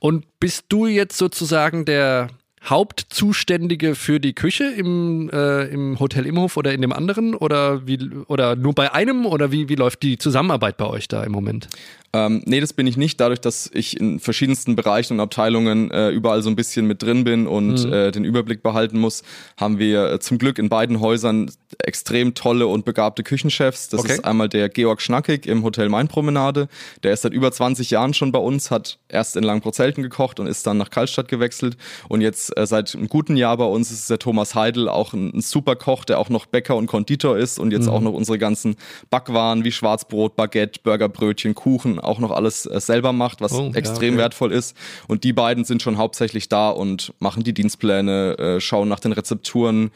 Und 0.00 0.24
bist 0.40 0.64
du 0.70 0.86
jetzt 0.86 1.16
sozusagen 1.18 1.84
der 1.84 2.28
Hauptzuständige 2.64 3.94
für 3.94 4.20
die 4.20 4.34
Küche 4.34 4.64
im, 4.64 5.30
äh, 5.32 5.64
im 5.64 5.98
Hotel 5.98 6.26
Imhof 6.26 6.56
oder 6.56 6.74
in 6.74 6.82
dem 6.82 6.92
anderen 6.92 7.34
oder 7.34 7.86
wie 7.86 7.98
oder 8.26 8.54
nur 8.54 8.74
bei 8.74 8.92
einem 8.92 9.24
oder 9.24 9.50
wie, 9.50 9.70
wie 9.70 9.76
läuft 9.76 10.02
die 10.02 10.18
Zusammenarbeit 10.18 10.76
bei 10.76 10.86
euch 10.86 11.08
da 11.08 11.22
im 11.24 11.32
Moment? 11.32 11.68
Ähm, 12.12 12.42
nee, 12.44 12.58
das 12.60 12.72
bin 12.72 12.88
ich 12.88 12.96
nicht. 12.96 13.20
Dadurch, 13.20 13.40
dass 13.40 13.70
ich 13.72 13.98
in 14.00 14.18
verschiedensten 14.18 14.74
Bereichen 14.74 15.14
und 15.14 15.20
Abteilungen 15.20 15.92
äh, 15.92 16.10
überall 16.10 16.42
so 16.42 16.50
ein 16.50 16.56
bisschen 16.56 16.86
mit 16.86 17.02
drin 17.02 17.22
bin 17.22 17.46
und 17.46 17.84
äh, 17.84 18.10
den 18.10 18.24
Überblick 18.24 18.64
behalten 18.64 18.98
muss, 18.98 19.22
haben 19.56 19.78
wir 19.78 20.12
äh, 20.14 20.18
zum 20.18 20.38
Glück 20.38 20.58
in 20.58 20.68
beiden 20.68 20.98
Häusern 20.98 21.50
extrem 21.78 22.34
tolle 22.34 22.66
und 22.66 22.84
begabte 22.84 23.22
Küchenchefs. 23.22 23.90
Das 23.90 24.00
Okay. 24.00 24.14
ist 24.14 24.24
einmal 24.24 24.48
der 24.48 24.68
Georg 24.68 25.00
Schnackig 25.02 25.46
im 25.46 25.62
Hotel 25.62 25.88
Mainpromenade. 25.88 26.66
Der 27.04 27.12
ist 27.12 27.22
seit 27.22 27.32
über 27.32 27.52
20 27.52 27.90
Jahren 27.90 28.12
schon 28.12 28.32
bei 28.32 28.40
uns, 28.40 28.72
hat 28.72 28.98
erst 29.08 29.36
in 29.36 29.44
Langprozelten 29.44 30.02
gekocht 30.02 30.40
und 30.40 30.48
ist 30.48 30.66
dann 30.66 30.78
nach 30.78 30.90
Kaltstadt 30.90 31.28
gewechselt. 31.28 31.76
Und 32.08 32.22
jetzt 32.22 32.56
äh, 32.58 32.66
seit 32.66 32.92
einem 32.96 33.06
guten 33.08 33.36
Jahr 33.36 33.56
bei 33.56 33.64
uns 33.66 33.92
ist 33.92 34.10
der 34.10 34.18
Thomas 34.18 34.56
Heidel, 34.56 34.88
auch 34.88 35.12
ein, 35.12 35.30
ein 35.32 35.42
super 35.42 35.76
Koch, 35.76 36.04
der 36.04 36.18
auch 36.18 36.28
noch 36.28 36.46
Bäcker 36.46 36.74
und 36.74 36.86
Konditor 36.88 37.38
ist 37.38 37.60
und 37.60 37.70
jetzt 37.70 37.86
auch 37.88 38.00
noch 38.00 38.14
unsere 38.14 38.38
ganzen 38.38 38.74
Backwaren 39.10 39.62
wie 39.64 39.70
Schwarzbrot, 39.70 40.34
Baguette, 40.34 40.80
Burgerbrötchen, 40.82 41.54
Kuchen 41.54 41.99
auch 42.00 42.18
noch 42.18 42.30
alles 42.30 42.66
äh, 42.66 42.80
selber 42.80 43.12
macht, 43.12 43.40
was 43.40 43.52
Oh, 43.52 43.68
ja, 43.68 43.74
extrem 43.74 44.14
okay. 44.14 44.22
wertvoll 44.22 44.52
ist. 44.52 44.76
Und 45.08 45.24
die 45.24 45.32
beiden 45.32 45.64
sind 45.64 45.82
schon 45.82 45.98
hauptsächlich 45.98 46.48
da 46.48 46.70
und 46.70 47.12
machen 47.18 47.42
die 47.44 47.54
Dienstpläne, 47.54 48.38
äh, 48.38 48.60
schauen 48.60 48.88
nach 48.88 49.00
den 49.00 49.12
Rezepturen, 49.12 49.90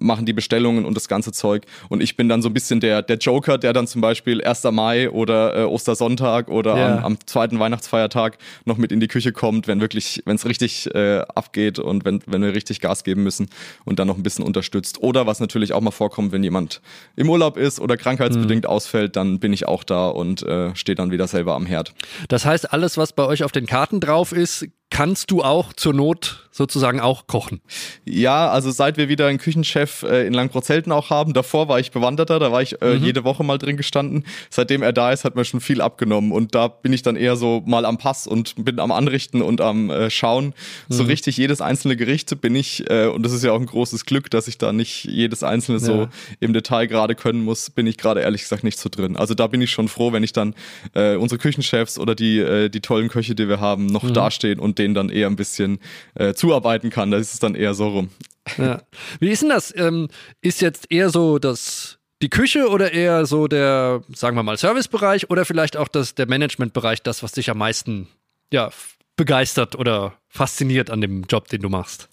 machen 0.00 0.26
die 0.26 0.32
Bestellungen 0.32 0.84
und 0.84 0.94
das 0.94 1.08
ganze 1.08 1.32
Zeug. 1.32 1.64
Und 1.88 2.02
ich 2.02 2.16
bin 2.16 2.28
dann 2.28 2.42
so 2.42 2.48
ein 2.48 2.54
bisschen 2.54 2.80
der, 2.80 3.02
der 3.02 3.16
Joker, 3.18 3.58
der 3.58 3.72
dann 3.72 3.86
zum 3.86 4.00
Beispiel 4.00 4.42
1. 4.42 4.64
Mai 4.72 5.10
oder 5.10 5.56
äh, 5.56 5.64
Ostersonntag 5.64 6.48
oder 6.48 6.76
Ja. 6.76 6.98
am, 6.98 7.04
am 7.04 7.18
zweiten 7.26 7.58
Weihnachtsfeiertag 7.58 8.38
noch 8.64 8.76
mit 8.76 8.92
in 8.92 9.00
die 9.00 9.08
Küche 9.08 9.32
kommt, 9.32 9.66
wenn 9.68 9.80
wirklich, 9.80 10.22
wenn 10.24 10.36
es 10.36 10.46
richtig 10.46 10.92
äh, 10.94 11.20
abgeht 11.34 11.78
und 11.78 12.04
wenn, 12.04 12.20
wenn 12.26 12.42
wir 12.42 12.54
richtig 12.54 12.80
Gas 12.80 13.04
geben 13.04 13.22
müssen 13.22 13.48
und 13.84 13.98
dann 13.98 14.06
noch 14.08 14.16
ein 14.16 14.22
bisschen 14.22 14.44
unterstützt. 14.44 15.02
Oder 15.02 15.26
was 15.26 15.40
natürlich 15.40 15.72
auch 15.72 15.80
mal 15.80 15.90
vorkommt, 15.90 16.32
wenn 16.32 16.42
jemand 16.42 16.80
im 17.16 17.28
Urlaub 17.30 17.56
ist 17.56 17.80
oder 17.80 17.96
krankheitsbedingt 17.96 18.64
Mhm. 18.64 18.70
ausfällt, 18.70 19.16
dann 19.16 19.38
bin 19.40 19.52
ich 19.52 19.66
auch 19.66 19.84
da 19.84 20.08
und 20.08 20.42
äh, 20.42 20.74
stehe 20.76 20.96
dann 20.96 21.10
wieder 21.10 21.26
selber 21.26 21.54
am 21.54 21.66
Herd. 21.66 21.94
Das 22.28 22.44
heißt, 22.44 22.72
alles, 22.72 22.96
was 22.98 23.12
bei 23.12 23.24
euch 23.24 23.42
auf 23.44 23.52
den 23.52 23.66
Karten 23.66 24.00
drauf 24.00 24.32
ist, 24.32 24.66
kannst 24.90 25.30
du 25.30 25.42
auch 25.42 25.72
zur 25.72 25.92
Not 25.94 26.44
sozusagen 26.50 26.98
auch 26.98 27.28
kochen. 27.28 27.60
Ja, 28.04 28.48
also 28.50 28.72
seit 28.72 28.96
wir 28.96 29.08
wieder 29.08 29.28
einen 29.28 29.38
Küchenchef 29.38 30.02
äh, 30.02 30.26
in 30.26 30.32
Langprozelten 30.34 30.90
auch 30.90 31.08
haben, 31.08 31.32
davor 31.32 31.68
war 31.68 31.78
ich 31.78 31.92
bewanderter, 31.92 32.40
da 32.40 32.50
war 32.50 32.62
ich 32.62 32.82
äh, 32.82 32.94
jede 32.94 33.22
Woche 33.22 33.44
mal 33.44 33.58
drin 33.58 33.76
gestanden. 33.76 34.24
Seitdem 34.50 34.82
er 34.82 34.92
da 34.92 35.12
ist, 35.12 35.24
hat 35.24 35.36
mir 35.36 35.44
schon 35.44 35.60
viel 35.60 35.80
abgenommen 35.80 36.32
und 36.32 36.56
da 36.56 36.66
bin 36.66 36.92
ich 36.92 37.02
dann 37.02 37.14
eher 37.14 37.36
so 37.36 37.62
mal 37.64 37.84
am 37.84 37.96
Pass 37.98 38.26
und 38.26 38.54
bin 38.64 38.80
am 38.80 38.90
Anrichten 38.90 39.40
und 39.40 39.60
am 39.60 39.88
äh, 39.90 40.10
Schauen. 40.10 40.52
So 40.88 41.04
richtig 41.04 41.36
jedes 41.36 41.60
einzelne 41.60 41.94
Gericht 41.94 42.40
bin 42.40 42.56
ich, 42.56 42.90
äh, 42.90 43.06
und 43.06 43.22
das 43.22 43.32
ist 43.32 43.44
ja 43.44 43.52
auch 43.52 43.60
ein 43.60 43.66
großes 43.66 44.04
Glück, 44.04 44.28
dass 44.30 44.48
ich 44.48 44.58
da 44.58 44.72
nicht 44.72 45.04
jedes 45.04 45.44
einzelne 45.44 45.78
so 45.78 45.92
Ja. 45.92 46.08
im 46.40 46.52
Detail 46.52 46.86
gerade 46.86 47.14
können 47.14 47.44
muss, 47.44 47.70
bin 47.70 47.86
ich 47.86 47.98
gerade 47.98 48.22
ehrlich 48.22 48.42
gesagt 48.42 48.64
nicht 48.64 48.80
so 48.80 48.88
drin. 48.88 49.16
Also 49.16 49.34
da 49.34 49.46
bin 49.46 49.60
ich 49.62 49.70
schon 49.70 49.86
froh, 49.88 50.12
wenn 50.12 50.24
ich 50.24 50.32
dann 50.32 50.54
unsere 50.94 51.38
Küchenchefs 51.38 51.98
oder 52.00 52.14
die, 52.16 52.68
die 52.70 52.80
tollen 52.80 53.08
Köche, 53.08 53.34
die 53.36 53.48
wir 53.48 53.60
haben, 53.60 53.86
noch 53.86 54.10
dastehen 54.10 54.58
und 54.58 54.77
denen 54.78 54.94
dann 54.94 55.10
eher 55.10 55.26
ein 55.26 55.36
bisschen 55.36 55.78
äh, 56.14 56.34
zuarbeiten 56.34 56.90
kann. 56.90 57.10
Da 57.10 57.18
ist 57.18 57.34
es 57.34 57.40
dann 57.40 57.54
eher 57.54 57.74
so 57.74 57.88
rum. 57.88 58.10
Ja. 58.56 58.82
Wie 59.20 59.30
ist 59.30 59.42
denn 59.42 59.50
das? 59.50 59.74
Ähm, 59.76 60.08
ist 60.40 60.60
jetzt 60.60 60.90
eher 60.90 61.10
so 61.10 61.38
das 61.38 61.98
die 62.22 62.30
Küche 62.30 62.68
oder 62.68 62.92
eher 62.92 63.26
so 63.26 63.46
der, 63.46 64.02
sagen 64.14 64.36
wir 64.36 64.42
mal, 64.42 64.56
Servicebereich 64.56 65.30
oder 65.30 65.44
vielleicht 65.44 65.76
auch 65.76 65.88
das, 65.88 66.14
der 66.14 66.26
Managementbereich, 66.26 67.02
das, 67.02 67.22
was 67.22 67.32
dich 67.32 67.50
am 67.50 67.58
meisten 67.58 68.08
ja, 68.52 68.70
begeistert 69.16 69.76
oder 69.76 70.14
fasziniert 70.28 70.90
an 70.90 71.00
dem 71.00 71.24
Job, 71.24 71.48
den 71.48 71.62
du 71.62 71.68
machst? 71.68 72.08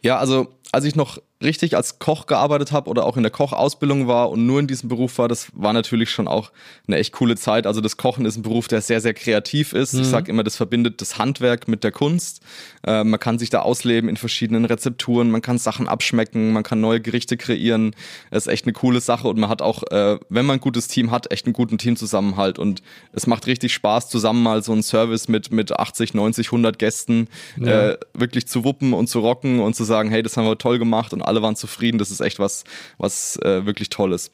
Ja, 0.00 0.18
also 0.18 0.57
als 0.72 0.84
ich 0.84 0.94
noch 0.96 1.18
richtig 1.42 1.76
als 1.76 2.00
Koch 2.00 2.26
gearbeitet 2.26 2.72
habe 2.72 2.90
oder 2.90 3.06
auch 3.06 3.16
in 3.16 3.22
der 3.22 3.30
Kochausbildung 3.30 4.08
war 4.08 4.28
und 4.30 4.44
nur 4.44 4.58
in 4.58 4.66
diesem 4.66 4.88
Beruf 4.88 5.18
war, 5.18 5.28
das 5.28 5.48
war 5.54 5.72
natürlich 5.72 6.10
schon 6.10 6.26
auch 6.26 6.50
eine 6.88 6.96
echt 6.96 7.12
coole 7.12 7.36
Zeit. 7.36 7.64
Also 7.66 7.80
das 7.80 7.96
Kochen 7.96 8.24
ist 8.26 8.36
ein 8.36 8.42
Beruf, 8.42 8.66
der 8.66 8.80
sehr, 8.80 9.00
sehr 9.00 9.14
kreativ 9.14 9.72
ist. 9.72 9.94
Ich 9.94 10.08
sage 10.08 10.30
immer, 10.32 10.42
das 10.42 10.56
verbindet 10.56 11.00
das 11.00 11.16
Handwerk 11.16 11.68
mit 11.68 11.84
der 11.84 11.92
Kunst. 11.92 12.40
Äh, 12.84 13.04
man 13.04 13.20
kann 13.20 13.38
sich 13.38 13.50
da 13.50 13.60
ausleben 13.60 14.10
in 14.10 14.16
verschiedenen 14.16 14.64
Rezepturen, 14.64 15.30
man 15.30 15.40
kann 15.40 15.58
Sachen 15.58 15.86
abschmecken, 15.88 16.52
man 16.52 16.64
kann 16.64 16.80
neue 16.80 17.00
Gerichte 17.00 17.36
kreieren. 17.36 17.94
Das 18.32 18.46
ist 18.46 18.52
echt 18.52 18.64
eine 18.66 18.72
coole 18.72 19.00
Sache 19.00 19.28
und 19.28 19.38
man 19.38 19.48
hat 19.48 19.62
auch, 19.62 19.84
äh, 19.92 20.18
wenn 20.28 20.44
man 20.44 20.56
ein 20.58 20.60
gutes 20.60 20.88
Team 20.88 21.12
hat, 21.12 21.30
echt 21.30 21.46
einen 21.46 21.52
guten 21.52 21.78
Teamzusammenhalt 21.78 22.58
und 22.58 22.82
es 23.12 23.28
macht 23.28 23.46
richtig 23.46 23.72
Spaß, 23.72 24.10
zusammen 24.10 24.42
mal 24.42 24.62
so 24.64 24.72
einen 24.72 24.82
Service 24.82 25.28
mit, 25.28 25.52
mit 25.52 25.72
80, 25.72 26.14
90, 26.14 26.48
100 26.48 26.78
Gästen 26.80 27.28
Ja. 27.56 27.90
äh, 27.90 27.98
wirklich 28.12 28.48
zu 28.48 28.64
wuppen 28.64 28.92
und 28.92 29.06
zu 29.06 29.20
rocken 29.20 29.60
und 29.60 29.74
zu 29.76 29.84
sagen, 29.84 30.10
hey, 30.10 30.22
das 30.24 30.36
haben 30.36 30.46
wir 30.46 30.57
toll 30.58 30.78
gemacht 30.78 31.12
und 31.12 31.22
alle 31.22 31.42
waren 31.42 31.56
zufrieden. 31.56 31.98
Das 31.98 32.10
ist 32.10 32.20
echt 32.20 32.38
was, 32.38 32.64
was 32.98 33.36
äh, 33.42 33.64
wirklich 33.66 33.88
toll 33.88 34.12
ist. 34.12 34.32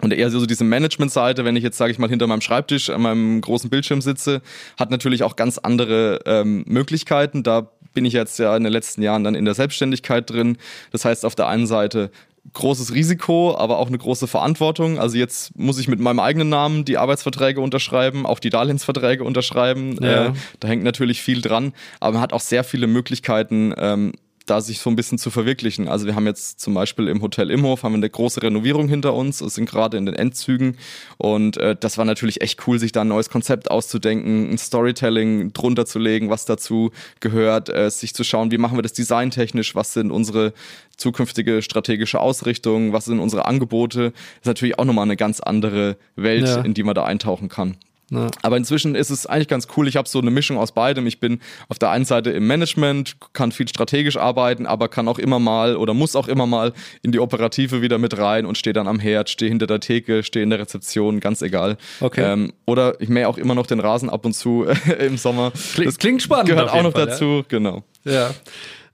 Und 0.00 0.12
eher 0.12 0.30
so 0.30 0.46
diese 0.46 0.64
Management-Seite, 0.64 1.44
wenn 1.44 1.56
ich 1.56 1.64
jetzt, 1.64 1.76
sage 1.76 1.92
ich 1.92 1.98
mal, 1.98 2.08
hinter 2.08 2.26
meinem 2.26 2.40
Schreibtisch 2.40 2.90
an 2.90 3.02
meinem 3.02 3.40
großen 3.40 3.68
Bildschirm 3.70 4.00
sitze, 4.00 4.40
hat 4.78 4.90
natürlich 4.90 5.22
auch 5.22 5.36
ganz 5.36 5.58
andere 5.58 6.20
ähm, 6.26 6.64
Möglichkeiten. 6.66 7.42
Da 7.42 7.70
bin 7.92 8.04
ich 8.04 8.12
jetzt 8.12 8.38
ja 8.38 8.56
in 8.56 8.62
den 8.62 8.72
letzten 8.72 9.02
Jahren 9.02 9.24
dann 9.24 9.34
in 9.34 9.44
der 9.44 9.54
Selbstständigkeit 9.54 10.30
drin. 10.30 10.58
Das 10.92 11.04
heißt, 11.04 11.24
auf 11.24 11.34
der 11.34 11.48
einen 11.48 11.66
Seite 11.66 12.10
großes 12.52 12.94
Risiko, 12.94 13.56
aber 13.56 13.78
auch 13.78 13.88
eine 13.88 13.98
große 13.98 14.26
Verantwortung. 14.26 14.98
Also 14.98 15.18
jetzt 15.18 15.56
muss 15.58 15.78
ich 15.78 15.88
mit 15.88 16.00
meinem 16.00 16.20
eigenen 16.20 16.48
Namen 16.48 16.84
die 16.84 16.96
Arbeitsverträge 16.96 17.60
unterschreiben, 17.60 18.26
auch 18.26 18.38
die 18.38 18.50
Darlehensverträge 18.50 19.24
unterschreiben. 19.24 19.96
Ja. 20.00 20.26
Äh, 20.26 20.32
da 20.58 20.68
hängt 20.68 20.82
natürlich 20.82 21.20
viel 21.20 21.42
dran, 21.42 21.72
aber 21.98 22.14
man 22.14 22.22
hat 22.22 22.32
auch 22.32 22.40
sehr 22.40 22.64
viele 22.64 22.86
Möglichkeiten, 22.86 23.74
ähm, 23.76 24.12
da 24.50 24.60
sich 24.60 24.80
so 24.80 24.90
ein 24.90 24.96
bisschen 24.96 25.18
zu 25.18 25.30
verwirklichen. 25.30 25.88
Also 25.88 26.06
wir 26.06 26.14
haben 26.14 26.26
jetzt 26.26 26.60
zum 26.60 26.74
Beispiel 26.74 27.08
im 27.08 27.22
Hotel 27.22 27.50
Imhof 27.50 27.82
haben 27.82 27.92
wir 27.92 27.98
eine 27.98 28.10
große 28.10 28.42
Renovierung 28.42 28.88
hinter 28.88 29.14
uns, 29.14 29.40
es 29.40 29.54
sind 29.54 29.68
gerade 29.68 29.96
in 29.96 30.06
den 30.06 30.14
Endzügen 30.14 30.76
und 31.18 31.56
äh, 31.56 31.76
das 31.78 31.98
war 31.98 32.04
natürlich 32.04 32.40
echt 32.42 32.66
cool, 32.66 32.78
sich 32.78 32.92
da 32.92 33.02
ein 33.02 33.08
neues 33.08 33.30
Konzept 33.30 33.70
auszudenken, 33.70 34.50
ein 34.50 34.58
Storytelling 34.58 35.52
drunter 35.52 35.86
zu 35.86 35.98
legen, 35.98 36.30
was 36.30 36.44
dazu 36.44 36.90
gehört, 37.20 37.68
äh, 37.68 37.90
sich 37.90 38.14
zu 38.14 38.24
schauen, 38.24 38.50
wie 38.50 38.58
machen 38.58 38.76
wir 38.76 38.82
das 38.82 38.92
designtechnisch, 38.92 39.74
was 39.74 39.92
sind 39.92 40.10
unsere 40.10 40.52
zukünftige 40.96 41.62
strategische 41.62 42.20
Ausrichtung, 42.20 42.92
was 42.92 43.06
sind 43.06 43.20
unsere 43.20 43.46
Angebote. 43.46 44.10
Das 44.10 44.40
ist 44.42 44.46
natürlich 44.46 44.78
auch 44.78 44.84
nochmal 44.84 45.04
eine 45.04 45.16
ganz 45.16 45.40
andere 45.40 45.96
Welt, 46.16 46.46
Ja. 46.46 46.60
in 46.62 46.74
die 46.74 46.82
man 46.82 46.94
da 46.94 47.04
eintauchen 47.04 47.48
kann. 47.48 47.76
Ja. 48.10 48.26
Aber 48.42 48.56
inzwischen 48.56 48.96
ist 48.96 49.10
es 49.10 49.26
eigentlich 49.26 49.46
ganz 49.48 49.68
cool. 49.76 49.86
Ich 49.86 49.96
habe 49.96 50.08
so 50.08 50.18
eine 50.18 50.30
Mischung 50.32 50.58
aus 50.58 50.72
beidem. 50.72 51.06
Ich 51.06 51.20
bin 51.20 51.38
auf 51.68 51.78
der 51.78 51.90
einen 51.90 52.04
Seite 52.04 52.30
im 52.30 52.46
Management, 52.46 53.16
kann 53.32 53.52
viel 53.52 53.68
strategisch 53.68 54.16
arbeiten, 54.16 54.66
aber 54.66 54.88
kann 54.88 55.06
auch 55.06 55.18
immer 55.20 55.38
mal 55.38 55.76
oder 55.76 55.94
muss 55.94 56.16
auch 56.16 56.26
immer 56.26 56.46
mal 56.46 56.72
in 57.02 57.12
die 57.12 57.20
Operative 57.20 57.82
wieder 57.82 57.98
mit 57.98 58.18
rein 58.18 58.46
und 58.46 58.58
stehe 58.58 58.74
dann 58.74 58.88
am 58.88 58.98
Herd, 58.98 59.30
stehe 59.30 59.48
hinter 59.48 59.68
der 59.68 59.78
Theke, 59.78 60.24
stehe 60.24 60.42
in 60.42 60.50
der 60.50 60.58
Rezeption, 60.58 61.20
ganz 61.20 61.40
egal. 61.40 61.76
Okay. 62.00 62.22
Ähm, 62.32 62.52
oder 62.66 63.00
ich 63.00 63.08
mähe 63.08 63.28
auch 63.28 63.38
immer 63.38 63.54
noch 63.54 63.66
den 63.68 63.78
Rasen 63.80 64.10
ab 64.10 64.24
und 64.26 64.32
zu 64.34 64.64
im 64.98 65.16
Sommer. 65.16 65.52
Klingt- 65.74 65.98
klingt 66.00 66.22
spannend 66.22 66.48
Gehört 66.48 66.70
auch 66.70 66.82
noch 66.82 66.92
Fall, 66.92 67.06
dazu, 67.06 67.44
genau. 67.48 67.84
Ja. 68.04 68.30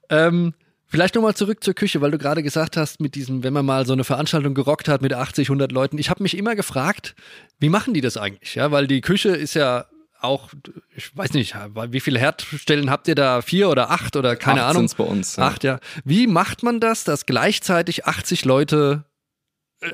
Ähm, 0.09 0.53
vielleicht 0.87 1.15
nochmal 1.15 1.35
zurück 1.35 1.63
zur 1.63 1.73
Küche, 1.73 2.01
weil 2.01 2.11
du 2.11 2.17
gerade 2.17 2.43
gesagt 2.43 2.77
hast, 2.77 2.99
mit 2.99 3.15
diesem, 3.15 3.43
wenn 3.43 3.53
man 3.53 3.65
mal 3.65 3.85
so 3.85 3.93
eine 3.93 4.03
Veranstaltung 4.03 4.53
gerockt 4.53 4.87
hat 4.87 5.01
mit 5.01 5.13
80, 5.13 5.49
100 5.49 5.71
Leuten. 5.71 5.97
Ich 5.97 6.09
habe 6.09 6.23
mich 6.23 6.37
immer 6.37 6.55
gefragt, 6.55 7.15
wie 7.59 7.69
machen 7.69 7.93
die 7.93 8.01
das 8.01 8.17
eigentlich? 8.17 8.55
Ja, 8.55 8.71
weil 8.71 8.87
die 8.87 9.01
Küche 9.01 9.29
ist 9.29 9.53
ja 9.53 9.85
auch, 10.19 10.49
ich 10.95 11.15
weiß 11.15 11.33
nicht, 11.33 11.55
wie 11.89 11.99
viele 11.99 12.19
Herdstellen 12.19 12.89
habt 12.89 13.07
ihr 13.07 13.15
da? 13.15 13.41
Vier 13.41 13.69
oder 13.69 13.91
acht 13.91 14.15
oder 14.15 14.35
keine 14.35 14.63
acht 14.63 14.75
Ahnung? 14.75 14.91
Bei 14.97 15.03
uns. 15.03 15.35
Ja. 15.35 15.47
Acht, 15.47 15.63
ja. 15.63 15.79
Wie 16.03 16.25
macht 16.27 16.63
man 16.63 16.79
das, 16.79 17.03
dass 17.03 17.25
gleichzeitig 17.25 18.05
80 18.05 18.45
Leute 18.45 19.05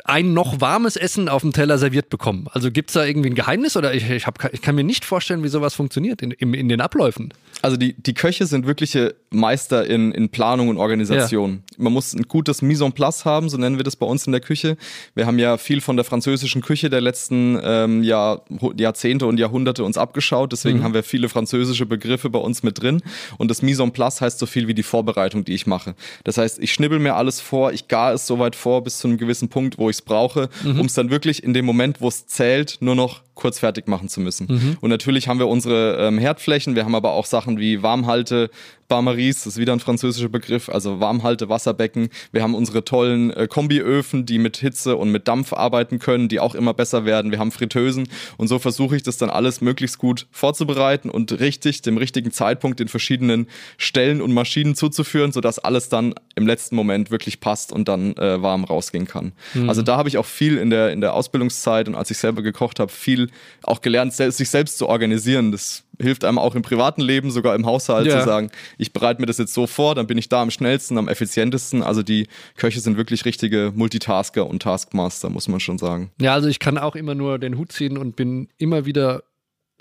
ein 0.06 0.34
noch 0.34 0.62
warmes 0.62 0.96
Essen 0.96 1.28
auf 1.28 1.42
dem 1.42 1.52
Teller 1.52 1.78
serviert 1.78 2.10
bekommen. 2.10 2.48
Also 2.52 2.72
gibt 2.72 2.90
es 2.90 2.94
da 2.94 3.04
irgendwie 3.04 3.30
ein 3.30 3.36
Geheimnis 3.36 3.76
oder 3.76 3.94
ich, 3.94 4.10
ich, 4.10 4.26
hab, 4.26 4.54
ich 4.54 4.62
kann 4.62 4.76
mir 4.76 4.84
nicht 4.84 5.04
vorstellen, 5.04 5.44
wie 5.44 5.50
sowas 5.50 5.74
funktioniert 5.74 6.22
in, 6.22 6.32
in, 6.32 6.54
in 6.54 6.70
den 6.70 6.80
Abläufen. 6.80 7.34
Also 7.64 7.78
die, 7.78 7.94
die 7.94 8.14
Köche 8.14 8.46
sind 8.46 8.68
wirkliche 8.68 9.16
Meister 9.30 9.86
in, 9.88 10.12
in 10.12 10.28
Planung 10.28 10.68
und 10.68 10.78
Organisation. 10.78 11.64
Ja. 11.72 11.76
Man 11.78 11.94
muss 11.94 12.14
ein 12.14 12.24
gutes 12.24 12.62
Mise 12.62 12.84
en 12.84 12.92
place 12.92 13.24
haben, 13.24 13.48
so 13.48 13.56
nennen 13.56 13.78
wir 13.78 13.86
das 13.86 13.96
bei 13.96 14.06
uns 14.06 14.26
in 14.26 14.34
der 14.34 14.42
Küche. 14.42 14.76
Wir 15.16 15.26
haben 15.26 15.40
ja 15.40 15.58
viel 15.58 15.80
von 15.80 15.96
der 15.96 16.04
französischen 16.04 16.62
Küche 16.62 16.90
der 16.90 17.00
letzten 17.00 17.58
ähm, 17.64 18.04
Jahr, 18.04 18.44
Jahrzehnte 18.78 19.28
und 19.28 19.40
Jahrhunderte 19.40 19.86
uns 19.86 19.98
abgeschaut. 19.98 20.52
Deswegen 20.52 20.80
mhm. 20.80 20.84
haben 20.84 20.94
wir 20.94 21.04
viele 21.04 21.30
französische 21.30 21.86
Begriffe 21.86 22.30
bei 22.30 22.40
uns 22.40 22.64
mit 22.64 22.82
drin. 22.82 23.02
Und 23.38 23.50
das 23.50 23.62
Mise 23.62 23.82
en 23.82 23.94
place 23.94 24.20
heißt 24.20 24.40
so 24.40 24.46
viel 24.46 24.68
wie 24.68 24.74
die 24.74 24.84
Vorbereitung, 24.84 25.46
die 25.46 25.54
ich 25.54 25.66
mache. 25.66 25.96
Das 26.26 26.38
heißt, 26.38 26.60
ich 26.60 26.74
schnibbel 26.74 27.00
mir 27.00 27.16
alles 27.16 27.40
vor, 27.40 27.72
ich 27.72 27.88
gar 27.88 28.14
es 28.14 28.28
so 28.28 28.40
weit 28.40 28.58
vor 28.58 28.84
bis 28.84 28.98
zu 28.98 29.08
einem 29.08 29.18
gewissen 29.18 29.48
Punkt, 29.48 29.78
wo 29.78 29.90
ich 29.90 29.96
es 29.96 30.02
brauche, 30.02 30.50
mhm. 30.66 30.82
um 30.82 30.86
es 30.88 30.96
dann 30.96 31.10
wirklich 31.10 31.42
in 31.42 31.54
dem 31.54 31.64
Moment, 31.64 32.02
wo 32.02 32.10
es 32.10 32.28
zählt, 32.28 32.80
nur 32.82 32.96
noch 32.96 33.22
kurz 33.36 33.60
fertig 33.60 33.88
machen 33.88 34.10
zu 34.10 34.22
müssen. 34.22 34.48
Mhm. 34.50 34.78
Und 34.82 34.90
natürlich 34.90 35.28
haben 35.28 35.40
wir 35.40 35.48
unsere 35.48 35.98
ähm, 36.00 36.20
Herdflächen, 36.20 36.76
wir 36.76 36.86
haben 36.86 36.96
aber 36.96 37.14
auch 37.14 37.26
Sachen 37.26 37.53
wie 37.60 37.84
Warmhalte, 37.84 38.50
Barmaries, 38.94 39.38
das 39.38 39.54
ist 39.54 39.58
wieder 39.58 39.74
ein 39.74 39.80
französischer 39.80 40.30
Begriff, 40.30 40.70
also 40.70 41.00
Warmhalte, 41.00 41.50
Wasserbecken. 41.50 42.10
Wir 42.32 42.44
haben 42.44 42.54
unsere 42.54 42.86
tollen 42.86 43.32
äh, 43.32 43.48
Kombiöfen, 43.48 44.28
die 44.28 44.38
mit 44.38 44.58
Hitze 44.58 44.98
und 44.98 45.10
mit 45.10 45.28
Dampf 45.28 45.52
arbeiten 45.52 45.98
können, 45.98 46.30
die 46.30 46.40
auch 46.40 46.54
immer 46.54 46.76
besser 46.76 47.04
werden. 47.04 47.32
Wir 47.32 47.40
haben 47.40 47.52
Fritteusen 47.52 48.08
und 48.38 48.50
so 48.50 48.60
versuche 48.60 48.96
ich 48.96 49.02
das 49.02 49.18
dann 49.18 49.32
alles 49.32 49.62
möglichst 49.62 49.98
gut 49.98 50.28
vorzubereiten 50.30 51.10
und 51.10 51.40
richtig, 51.40 51.82
dem 51.82 51.98
richtigen 51.98 52.32
Zeitpunkt 52.32 52.82
in 52.82 52.88
verschiedenen 52.88 53.48
Stellen 53.80 54.22
und 54.22 54.32
Maschinen 54.32 54.76
zuzuführen, 54.76 55.32
sodass 55.32 55.58
alles 55.58 55.90
dann 55.90 56.14
im 56.36 56.46
letzten 56.46 56.76
Moment 56.76 57.10
wirklich 57.10 57.40
passt 57.40 57.72
und 57.72 57.88
dann 57.88 58.16
äh, 58.18 58.44
warm 58.44 58.64
rausgehen 58.64 59.08
kann. 59.08 59.32
Mhm. 59.56 59.70
Also 59.70 59.82
da 59.82 59.98
habe 59.98 60.08
ich 60.08 60.20
auch 60.20 60.26
viel 60.28 60.60
in 60.60 60.70
der, 60.70 60.92
in 60.92 61.02
der 61.02 61.16
Ausbildungszeit 61.16 61.88
und 61.88 61.96
als 61.96 62.12
ich 62.12 62.20
selber 62.20 62.44
gekocht 62.44 62.80
habe, 62.80 62.92
viel 62.92 63.32
auch 63.64 63.82
gelernt, 63.82 64.14
sich 64.14 64.50
selbst 64.52 64.78
zu 64.78 64.88
organisieren. 64.88 65.52
Das 65.52 65.84
hilft 66.00 66.24
einem 66.24 66.40
auch 66.40 66.56
im 66.56 66.62
privaten 66.62 67.02
Leben, 67.02 67.32
sogar 67.32 67.56
im 67.56 67.66
Haushalt 67.66 68.08
ja. 68.08 68.20
zu 68.20 68.26
sagen, 68.26 68.52
ich 68.84 68.94
bereite 68.94 69.20
mir 69.20 69.26
das 69.26 69.40
jetzt 69.40 69.54
so 69.54 69.66
vor, 69.66 69.96
dann 69.96 70.06
bin 70.06 70.18
ich 70.18 70.30
da 70.30 70.42
am 70.42 70.52
schnellsten, 70.52 70.98
am 70.98 71.08
effizientesten. 71.08 71.82
Also 71.82 72.04
die 72.04 72.28
Köche 72.56 72.80
sind 72.80 72.98
wirklich 72.98 73.26
richtige 73.26 73.72
Multitasker 73.76 74.46
und 74.46 74.62
Taskmaster, 74.62 75.30
muss 75.30 75.48
man 75.48 75.60
schon 75.60 75.80
sagen. 75.80 76.12
Ja, 76.22 76.34
also 76.34 76.48
ich 76.48 76.60
kann 76.60 76.78
auch 76.78 76.96
immer 76.96 77.16
nur 77.16 77.40
den 77.40 77.58
Hut 77.58 77.72
ziehen 77.72 77.98
und 77.98 78.16
bin 78.16 78.50
immer 78.58 78.86
wieder 78.86 79.24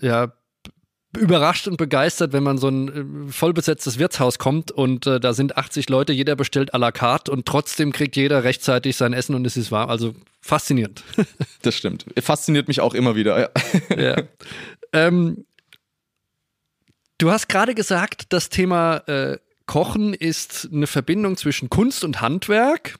ja 0.00 0.32
überrascht 1.18 1.68
und 1.68 1.76
begeistert, 1.76 2.32
wenn 2.32 2.42
man 2.42 2.56
so 2.56 2.68
ein 2.68 3.28
äh, 3.28 3.32
vollbesetztes 3.32 3.98
Wirtshaus 3.98 4.38
kommt 4.38 4.70
und 4.70 5.06
äh, 5.06 5.20
da 5.20 5.34
sind 5.34 5.58
80 5.58 5.88
Leute, 5.90 6.12
jeder 6.12 6.36
bestellt 6.36 6.74
à 6.74 6.78
la 6.78 6.90
carte 6.90 7.30
und 7.30 7.44
trotzdem 7.44 7.92
kriegt 7.92 8.16
jeder 8.16 8.44
rechtzeitig 8.44 8.96
sein 8.96 9.12
Essen 9.12 9.34
und 9.34 9.46
es 9.46 9.56
ist 9.56 9.70
warm. 9.70 9.90
Also 9.90 10.14
faszinierend. 10.40 11.04
das 11.62 11.74
stimmt. 11.74 12.06
Fasziniert 12.18 12.68
mich 12.68 12.80
auch 12.80 12.94
immer 12.94 13.14
wieder. 13.14 13.38
Ja. 13.38 14.00
ja. 14.00 14.22
Ähm, 14.94 15.44
Du 17.22 17.30
hast 17.30 17.48
gerade 17.48 17.76
gesagt, 17.76 18.32
das 18.32 18.48
Thema 18.48 18.96
äh, 19.06 19.38
Kochen 19.66 20.12
ist 20.12 20.68
eine 20.72 20.88
Verbindung 20.88 21.36
zwischen 21.36 21.70
Kunst 21.70 22.02
und 22.02 22.20
Handwerk. 22.20 22.96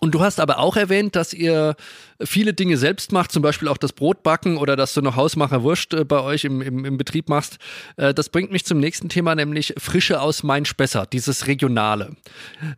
Und 0.00 0.16
du 0.16 0.22
hast 0.22 0.40
aber 0.40 0.58
auch 0.58 0.76
erwähnt, 0.76 1.14
dass 1.14 1.32
ihr 1.32 1.76
viele 2.20 2.52
Dinge 2.52 2.76
selbst 2.76 3.12
macht, 3.12 3.30
zum 3.30 3.40
Beispiel 3.40 3.68
auch 3.68 3.78
das 3.78 3.92
Brotbacken 3.92 4.56
oder 4.56 4.74
dass 4.74 4.92
du 4.92 5.02
noch 5.02 5.14
Hausmacherwurst 5.14 5.94
äh, 5.94 6.04
bei 6.04 6.20
euch 6.20 6.46
im, 6.46 6.60
im, 6.62 6.84
im 6.84 6.96
Betrieb 6.96 7.28
machst. 7.28 7.58
Äh, 7.96 8.12
das 8.12 8.28
bringt 8.28 8.50
mich 8.50 8.64
zum 8.64 8.80
nächsten 8.80 9.08
Thema, 9.08 9.36
nämlich 9.36 9.72
Frische 9.78 10.20
aus 10.20 10.42
Main-Spessart, 10.42 11.12
dieses 11.12 11.46
Regionale. 11.46 12.16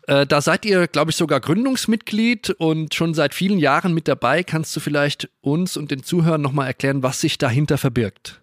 Äh, 0.08 0.26
da 0.26 0.42
seid 0.42 0.66
ihr, 0.66 0.88
glaube 0.88 1.10
ich, 1.10 1.16
sogar 1.16 1.40
Gründungsmitglied 1.40 2.50
und 2.50 2.94
schon 2.94 3.14
seit 3.14 3.32
vielen 3.32 3.58
Jahren 3.58 3.94
mit 3.94 4.08
dabei. 4.08 4.42
Kannst 4.42 4.76
du 4.76 4.80
vielleicht 4.80 5.30
uns 5.40 5.78
und 5.78 5.90
den 5.90 6.02
Zuhörern 6.02 6.42
nochmal 6.42 6.66
erklären, 6.66 7.02
was 7.02 7.22
sich 7.22 7.38
dahinter 7.38 7.78
verbirgt? 7.78 8.39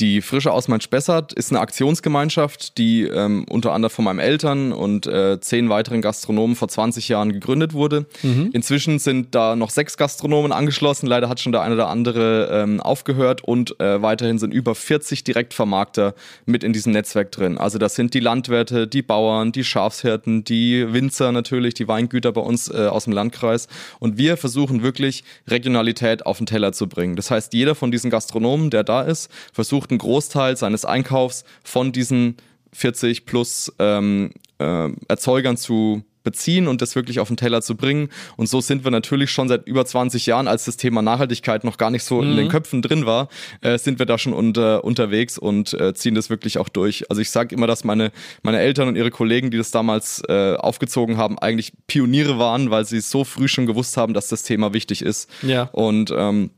Die 0.00 0.22
Frische 0.22 0.50
Ausmain-Spessart 0.50 1.32
ist 1.34 1.52
eine 1.52 1.60
Aktionsgemeinschaft, 1.60 2.78
die 2.78 3.02
ähm, 3.02 3.44
unter 3.48 3.72
anderem 3.72 3.90
von 3.90 4.04
meinen 4.04 4.18
Eltern 4.18 4.72
und 4.72 5.06
äh, 5.06 5.38
zehn 5.40 5.68
weiteren 5.68 6.02
Gastronomen 6.02 6.56
vor 6.56 6.66
20 6.66 7.08
Jahren 7.08 7.32
gegründet 7.32 7.74
wurde. 7.74 8.06
Mhm. 8.22 8.50
Inzwischen 8.52 8.98
sind 8.98 9.36
da 9.36 9.54
noch 9.54 9.70
sechs 9.70 9.96
Gastronomen 9.96 10.50
angeschlossen. 10.50 11.06
Leider 11.06 11.28
hat 11.28 11.38
schon 11.38 11.52
der 11.52 11.62
eine 11.62 11.74
oder 11.74 11.88
andere 11.88 12.48
ähm, 12.50 12.80
aufgehört 12.80 13.44
und 13.44 13.78
äh, 13.78 14.02
weiterhin 14.02 14.38
sind 14.38 14.52
über 14.52 14.74
40 14.74 15.22
Direktvermarkter 15.22 16.14
mit 16.44 16.64
in 16.64 16.72
diesem 16.72 16.92
Netzwerk 16.92 17.30
drin. 17.30 17.56
Also 17.56 17.78
das 17.78 17.94
sind 17.94 18.14
die 18.14 18.20
Landwirte, 18.20 18.88
die 18.88 19.02
Bauern, 19.02 19.52
die 19.52 19.62
Schafshirten, 19.62 20.42
die 20.42 20.92
Winzer 20.92 21.30
natürlich, 21.30 21.74
die 21.74 21.86
Weingüter 21.86 22.32
bei 22.32 22.40
uns 22.40 22.68
äh, 22.68 22.88
aus 22.88 23.04
dem 23.04 23.12
Landkreis. 23.12 23.68
Und 24.00 24.18
wir 24.18 24.36
versuchen 24.36 24.82
wirklich 24.82 25.22
Regionalität 25.46 26.26
auf 26.26 26.38
den 26.38 26.46
Teller 26.46 26.72
zu 26.72 26.88
bringen. 26.88 27.14
Das 27.14 27.30
heißt, 27.30 27.54
jeder 27.54 27.76
von 27.76 27.92
diesen 27.92 28.10
Gastronomen, 28.10 28.70
der 28.70 28.82
da 28.82 29.02
ist, 29.02 29.30
versucht 29.52 29.83
versucht 29.84 29.90
einen 29.90 29.98
Großteil 29.98 30.56
seines 30.56 30.84
Einkaufs 30.84 31.44
von 31.62 31.92
diesen 31.92 32.36
40 32.72 33.26
plus 33.26 33.72
ähm, 33.78 34.32
äh, 34.58 34.90
Erzeugern 35.08 35.56
zu 35.56 36.02
beziehen 36.24 36.68
und 36.68 36.80
das 36.80 36.96
wirklich 36.96 37.20
auf 37.20 37.28
den 37.28 37.36
Teller 37.36 37.60
zu 37.60 37.76
bringen. 37.76 38.08
Und 38.38 38.48
so 38.48 38.62
sind 38.62 38.82
wir 38.82 38.90
natürlich 38.90 39.30
schon 39.30 39.46
seit 39.46 39.66
über 39.66 39.84
20 39.84 40.24
Jahren, 40.24 40.48
als 40.48 40.64
das 40.64 40.78
Thema 40.78 41.02
Nachhaltigkeit 41.02 41.64
noch 41.64 41.76
gar 41.76 41.90
nicht 41.90 42.02
so 42.02 42.22
mhm. 42.22 42.30
in 42.30 42.36
den 42.38 42.46
mhm. 42.46 42.50
Köpfen 42.50 42.80
drin 42.80 43.04
war, 43.04 43.28
äh, 43.60 43.76
sind 43.76 43.98
wir 43.98 44.06
da 44.06 44.16
schon 44.16 44.32
unter, 44.32 44.84
unterwegs 44.84 45.36
und 45.36 45.74
äh, 45.74 45.92
ziehen 45.92 46.14
das 46.14 46.30
wirklich 46.30 46.56
auch 46.56 46.70
durch. 46.70 47.10
Also 47.10 47.20
ich 47.20 47.30
sage 47.30 47.54
immer, 47.54 47.66
dass 47.66 47.84
meine, 47.84 48.10
meine 48.42 48.58
Eltern 48.58 48.88
und 48.88 48.96
ihre 48.96 49.10
Kollegen, 49.10 49.50
die 49.50 49.58
das 49.58 49.70
damals 49.70 50.22
äh, 50.26 50.54
aufgezogen 50.54 51.18
haben, 51.18 51.38
eigentlich 51.38 51.74
Pioniere 51.86 52.38
waren, 52.38 52.70
weil 52.70 52.86
sie 52.86 53.00
so 53.00 53.24
früh 53.24 53.46
schon 53.46 53.66
gewusst 53.66 53.98
haben, 53.98 54.14
dass 54.14 54.28
das 54.28 54.44
Thema 54.44 54.72
wichtig 54.72 55.02
ist. 55.02 55.28
Ja. 55.42 55.64
Und 55.72 56.10
ähm, 56.16 56.50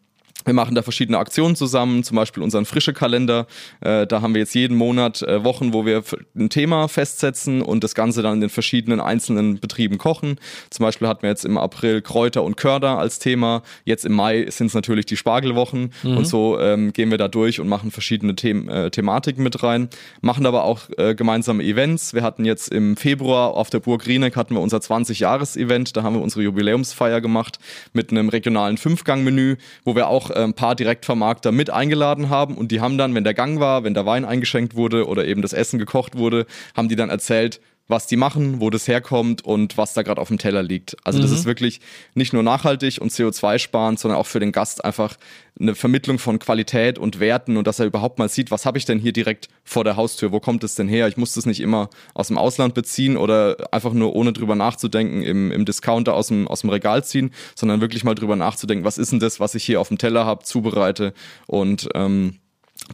wir 0.46 0.54
machen 0.54 0.74
da 0.74 0.82
verschiedene 0.82 1.18
Aktionen 1.18 1.56
zusammen, 1.56 2.04
zum 2.04 2.16
Beispiel 2.16 2.42
unseren 2.42 2.64
frische 2.64 2.92
Kalender. 2.92 3.46
Äh, 3.80 4.06
da 4.06 4.22
haben 4.22 4.34
wir 4.34 4.40
jetzt 4.40 4.54
jeden 4.54 4.76
Monat 4.76 5.22
äh, 5.22 5.44
Wochen, 5.44 5.72
wo 5.72 5.84
wir 5.84 6.02
ein 6.36 6.50
Thema 6.50 6.88
festsetzen 6.88 7.62
und 7.62 7.82
das 7.82 7.94
Ganze 7.94 8.22
dann 8.22 8.34
in 8.34 8.40
den 8.40 8.50
verschiedenen 8.50 9.00
einzelnen 9.00 9.58
Betrieben 9.58 9.98
kochen. 9.98 10.38
Zum 10.70 10.84
Beispiel 10.84 11.08
hatten 11.08 11.22
wir 11.22 11.30
jetzt 11.30 11.44
im 11.44 11.58
April 11.58 12.00
Kräuter 12.00 12.44
und 12.44 12.56
Körder 12.56 12.98
als 12.98 13.18
Thema. 13.18 13.62
Jetzt 13.84 14.04
im 14.04 14.12
Mai 14.12 14.46
sind 14.48 14.68
es 14.68 14.74
natürlich 14.74 15.06
die 15.06 15.16
Spargelwochen 15.16 15.92
mhm. 16.04 16.16
und 16.16 16.26
so 16.26 16.60
ähm, 16.60 16.92
gehen 16.92 17.10
wir 17.10 17.18
da 17.18 17.26
durch 17.26 17.58
und 17.60 17.68
machen 17.68 17.90
verschiedene 17.90 18.34
The 18.40 18.50
äh, 18.50 18.90
Thematiken 18.90 19.42
mit 19.42 19.62
rein. 19.64 19.88
Machen 20.20 20.46
aber 20.46 20.62
auch 20.64 20.82
äh, 20.96 21.16
gemeinsame 21.16 21.64
Events. 21.64 22.14
Wir 22.14 22.22
hatten 22.22 22.44
jetzt 22.44 22.68
im 22.68 22.96
Februar 22.96 23.54
auf 23.54 23.68
der 23.70 23.80
Burg 23.80 24.06
Rieneck 24.06 24.36
hatten 24.36 24.54
wir 24.54 24.60
unser 24.60 24.78
20-Jahres-Event. 24.78 25.96
Da 25.96 26.04
haben 26.04 26.14
wir 26.14 26.22
unsere 26.22 26.42
Jubiläumsfeier 26.42 27.20
gemacht 27.20 27.58
mit 27.92 28.12
einem 28.12 28.28
regionalen 28.28 28.78
Fünfgang-Menü, 28.78 29.56
wo 29.84 29.96
wir 29.96 30.08
auch 30.08 30.30
ein 30.44 30.54
paar 30.54 30.74
Direktvermarkter 30.74 31.52
mit 31.52 31.70
eingeladen 31.70 32.28
haben 32.30 32.56
und 32.56 32.70
die 32.70 32.80
haben 32.80 32.98
dann, 32.98 33.14
wenn 33.14 33.24
der 33.24 33.34
Gang 33.34 33.60
war, 33.60 33.84
wenn 33.84 33.94
der 33.94 34.06
Wein 34.06 34.24
eingeschenkt 34.24 34.74
wurde 34.74 35.06
oder 35.06 35.24
eben 35.24 35.42
das 35.42 35.52
Essen 35.52 35.78
gekocht 35.78 36.16
wurde, 36.16 36.46
haben 36.76 36.88
die 36.88 36.96
dann 36.96 37.10
erzählt, 37.10 37.60
was 37.88 38.06
die 38.06 38.16
machen, 38.16 38.60
wo 38.60 38.70
das 38.70 38.88
herkommt 38.88 39.44
und 39.44 39.78
was 39.78 39.94
da 39.94 40.02
gerade 40.02 40.20
auf 40.20 40.28
dem 40.28 40.38
Teller 40.38 40.62
liegt. 40.62 40.96
Also 41.04 41.18
mhm. 41.18 41.22
das 41.22 41.30
ist 41.30 41.44
wirklich 41.44 41.80
nicht 42.14 42.32
nur 42.32 42.42
nachhaltig 42.42 42.98
und 43.00 43.12
CO2 43.12 43.58
sparend, 43.58 44.00
sondern 44.00 44.18
auch 44.18 44.26
für 44.26 44.40
den 44.40 44.52
Gast 44.52 44.84
einfach 44.84 45.16
eine 45.58 45.74
Vermittlung 45.74 46.18
von 46.18 46.38
Qualität 46.38 46.98
und 46.98 47.20
Werten 47.20 47.56
und 47.56 47.66
dass 47.66 47.78
er 47.78 47.86
überhaupt 47.86 48.18
mal 48.18 48.28
sieht, 48.28 48.50
was 48.50 48.66
habe 48.66 48.76
ich 48.76 48.84
denn 48.84 48.98
hier 48.98 49.12
direkt 49.12 49.48
vor 49.64 49.84
der 49.84 49.96
Haustür, 49.96 50.32
wo 50.32 50.40
kommt 50.40 50.64
es 50.64 50.74
denn 50.74 50.88
her? 50.88 51.08
Ich 51.08 51.16
muss 51.16 51.34
das 51.34 51.46
nicht 51.46 51.60
immer 51.60 51.88
aus 52.12 52.28
dem 52.28 52.38
Ausland 52.38 52.74
beziehen 52.74 53.16
oder 53.16 53.56
einfach 53.70 53.92
nur 53.92 54.14
ohne 54.14 54.32
drüber 54.32 54.54
nachzudenken 54.54 55.22
im, 55.22 55.50
im 55.52 55.64
Discounter 55.64 56.14
aus 56.14 56.28
dem, 56.28 56.48
aus 56.48 56.60
dem 56.60 56.70
Regal 56.70 57.04
ziehen, 57.04 57.32
sondern 57.54 57.80
wirklich 57.80 58.04
mal 58.04 58.14
drüber 58.14 58.36
nachzudenken, 58.36 58.84
was 58.84 58.98
ist 58.98 59.12
denn 59.12 59.20
das, 59.20 59.40
was 59.40 59.54
ich 59.54 59.64
hier 59.64 59.80
auf 59.80 59.88
dem 59.88 59.98
Teller 59.98 60.26
habe, 60.26 60.44
zubereite 60.44 61.14
und 61.46 61.88
ähm, 61.94 62.38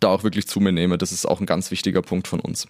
da 0.00 0.08
auch 0.08 0.24
wirklich 0.24 0.46
zu 0.46 0.60
mir 0.60 0.72
nehme. 0.72 0.98
Das 0.98 1.12
ist 1.12 1.26
auch 1.26 1.40
ein 1.40 1.46
ganz 1.46 1.70
wichtiger 1.70 2.02
Punkt 2.02 2.28
von 2.28 2.40
uns. 2.40 2.66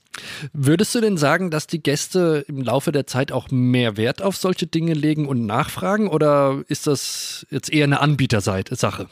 Würdest 0.53 0.95
du 0.95 1.01
denn 1.01 1.17
sagen, 1.17 1.51
dass 1.51 1.67
die 1.67 1.83
Gäste 1.83 2.45
im 2.49 2.63
Laufe 2.63 2.93
der 2.93 3.07
Zeit 3.07 3.33
auch 3.33 3.51
mehr 3.51 3.97
Wert 3.97 4.23
auf 4.23 4.37
solche 4.37 4.67
Dinge 4.67 4.95
legen 4.95 5.27
und 5.27 5.47
nachfragen 5.47 6.09
oder 6.09 6.63
ist 6.69 6.87
das 6.87 7.47
jetzt 7.51 7.73
eher 7.73 7.85
eine 7.85 8.01
Anbietersache? 8.01 9.09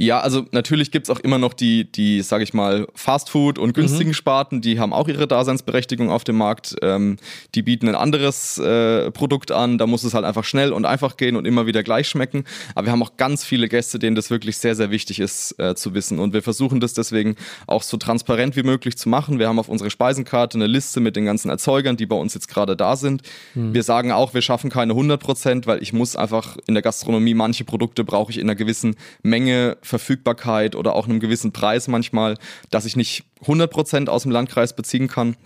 Ja, 0.00 0.20
also 0.20 0.44
natürlich 0.52 0.92
gibt's 0.92 1.10
auch 1.10 1.18
immer 1.18 1.38
noch 1.38 1.52
die, 1.52 1.90
die, 1.90 2.22
sag 2.22 2.40
ich 2.40 2.54
mal, 2.54 2.86
Fastfood 2.94 3.58
und 3.58 3.72
günstigen 3.74 4.10
mhm. 4.10 4.14
Sparten, 4.14 4.60
die 4.60 4.78
haben 4.78 4.92
auch 4.92 5.08
ihre 5.08 5.26
Daseinsberechtigung 5.26 6.08
auf 6.08 6.22
dem 6.22 6.36
Markt. 6.36 6.76
Ähm, 6.82 7.16
die 7.56 7.62
bieten 7.62 7.88
ein 7.88 7.96
anderes 7.96 8.58
äh, 8.58 9.10
Produkt 9.10 9.50
an, 9.50 9.76
da 9.76 9.88
muss 9.88 10.04
es 10.04 10.14
halt 10.14 10.24
einfach 10.24 10.44
schnell 10.44 10.72
und 10.72 10.84
einfach 10.84 11.16
gehen 11.16 11.34
und 11.34 11.48
immer 11.48 11.66
wieder 11.66 11.82
gleich 11.82 12.08
schmecken. 12.08 12.44
Aber 12.76 12.86
wir 12.86 12.92
haben 12.92 13.02
auch 13.02 13.16
ganz 13.16 13.44
viele 13.44 13.68
Gäste, 13.68 13.98
denen 13.98 14.14
das 14.14 14.30
wirklich 14.30 14.58
sehr, 14.58 14.76
sehr 14.76 14.92
wichtig 14.92 15.18
ist 15.18 15.58
äh, 15.58 15.74
zu 15.74 15.94
wissen. 15.94 16.20
Und 16.20 16.32
wir 16.32 16.42
versuchen 16.42 16.78
das 16.78 16.94
deswegen 16.94 17.34
auch 17.66 17.82
so 17.82 17.96
transparent 17.96 18.54
wie 18.54 18.62
möglich 18.62 18.96
zu 18.96 19.08
machen. 19.08 19.40
Wir 19.40 19.48
haben 19.48 19.58
auf 19.58 19.68
unserer 19.68 19.90
Speisenkarte 19.90 20.58
eine 20.58 20.68
Liste 20.68 21.00
mit 21.00 21.16
den 21.16 21.24
ganzen 21.24 21.50
Erzeugern, 21.50 21.96
die 21.96 22.06
bei 22.06 22.14
uns 22.14 22.34
jetzt 22.34 22.46
gerade 22.46 22.76
da 22.76 22.94
sind. 22.94 23.22
Mhm. 23.56 23.74
Wir 23.74 23.82
sagen 23.82 24.12
auch, 24.12 24.32
wir 24.32 24.42
schaffen 24.42 24.70
keine 24.70 24.92
100 24.92 25.20
Prozent, 25.20 25.66
weil 25.66 25.82
ich 25.82 25.92
muss 25.92 26.14
einfach 26.14 26.56
in 26.68 26.74
der 26.74 26.84
Gastronomie 26.84 27.34
manche 27.34 27.64
Produkte 27.64 28.04
brauche 28.04 28.30
ich 28.30 28.38
in 28.38 28.44
einer 28.44 28.54
gewissen 28.54 28.94
Menge 29.24 29.37
Menge, 29.38 29.76
Verfügbarkeit 29.82 30.74
oder 30.74 30.94
auch 30.94 31.06
einem 31.06 31.20
gewissen 31.20 31.52
Preis 31.52 31.86
manchmal, 31.86 32.36
dass 32.70 32.84
ich 32.84 32.96
nicht 32.96 33.24
100% 33.44 34.08
aus 34.08 34.24
dem 34.24 34.32
Landkreis 34.32 34.74
beziehen 34.74 35.06
kann. 35.06 35.36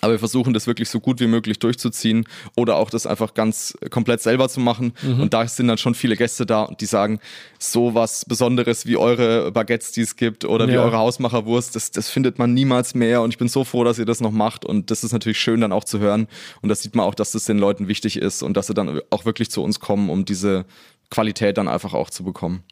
Aber 0.00 0.12
wir 0.12 0.18
versuchen 0.18 0.52
das 0.52 0.66
wirklich 0.66 0.90
so 0.90 1.00
gut 1.00 1.20
wie 1.20 1.26
möglich 1.26 1.58
durchzuziehen 1.58 2.26
oder 2.54 2.76
auch 2.76 2.90
das 2.90 3.06
einfach 3.06 3.32
ganz 3.32 3.76
komplett 3.90 4.20
selber 4.20 4.48
zu 4.48 4.60
machen. 4.60 4.92
Mhm. 5.02 5.20
Und 5.20 5.34
da 5.34 5.46
sind 5.48 5.68
dann 5.68 5.78
schon 5.78 5.94
viele 5.94 6.16
Gäste 6.16 6.44
da, 6.44 6.70
die 6.80 6.86
sagen, 6.86 7.18
so 7.58 7.94
was 7.94 8.24
Besonderes 8.26 8.86
wie 8.86 8.96
eure 8.96 9.52
Baguettes, 9.52 9.92
die 9.92 10.02
es 10.02 10.16
gibt 10.16 10.44
oder 10.44 10.66
ja. 10.66 10.72
wie 10.72 10.78
eure 10.78 10.98
Hausmacherwurst, 10.98 11.74
das, 11.74 11.92
das 11.92 12.10
findet 12.10 12.38
man 12.38 12.52
niemals 12.52 12.94
mehr. 12.94 13.22
Und 13.22 13.30
ich 13.30 13.38
bin 13.38 13.48
so 13.48 13.64
froh, 13.64 13.84
dass 13.84 13.98
ihr 13.98 14.04
das 14.04 14.20
noch 14.20 14.32
macht. 14.32 14.64
Und 14.66 14.90
das 14.90 15.02
ist 15.02 15.12
natürlich 15.12 15.40
schön 15.40 15.62
dann 15.62 15.72
auch 15.72 15.84
zu 15.84 15.98
hören. 15.98 16.26
Und 16.60 16.68
das 16.68 16.82
sieht 16.82 16.94
man 16.94 17.06
auch, 17.06 17.14
dass 17.14 17.32
das 17.32 17.44
den 17.44 17.58
Leuten 17.58 17.88
wichtig 17.88 18.18
ist 18.18 18.42
und 18.42 18.56
dass 18.56 18.66
sie 18.66 18.74
dann 18.74 19.00
auch 19.10 19.24
wirklich 19.24 19.50
zu 19.50 19.62
uns 19.62 19.80
kommen, 19.80 20.10
um 20.10 20.26
diese 20.26 20.66
Qualität 21.10 21.56
dann 21.56 21.68
einfach 21.68 21.94
auch 21.94 22.10
zu 22.10 22.24
bekommen. 22.24 22.62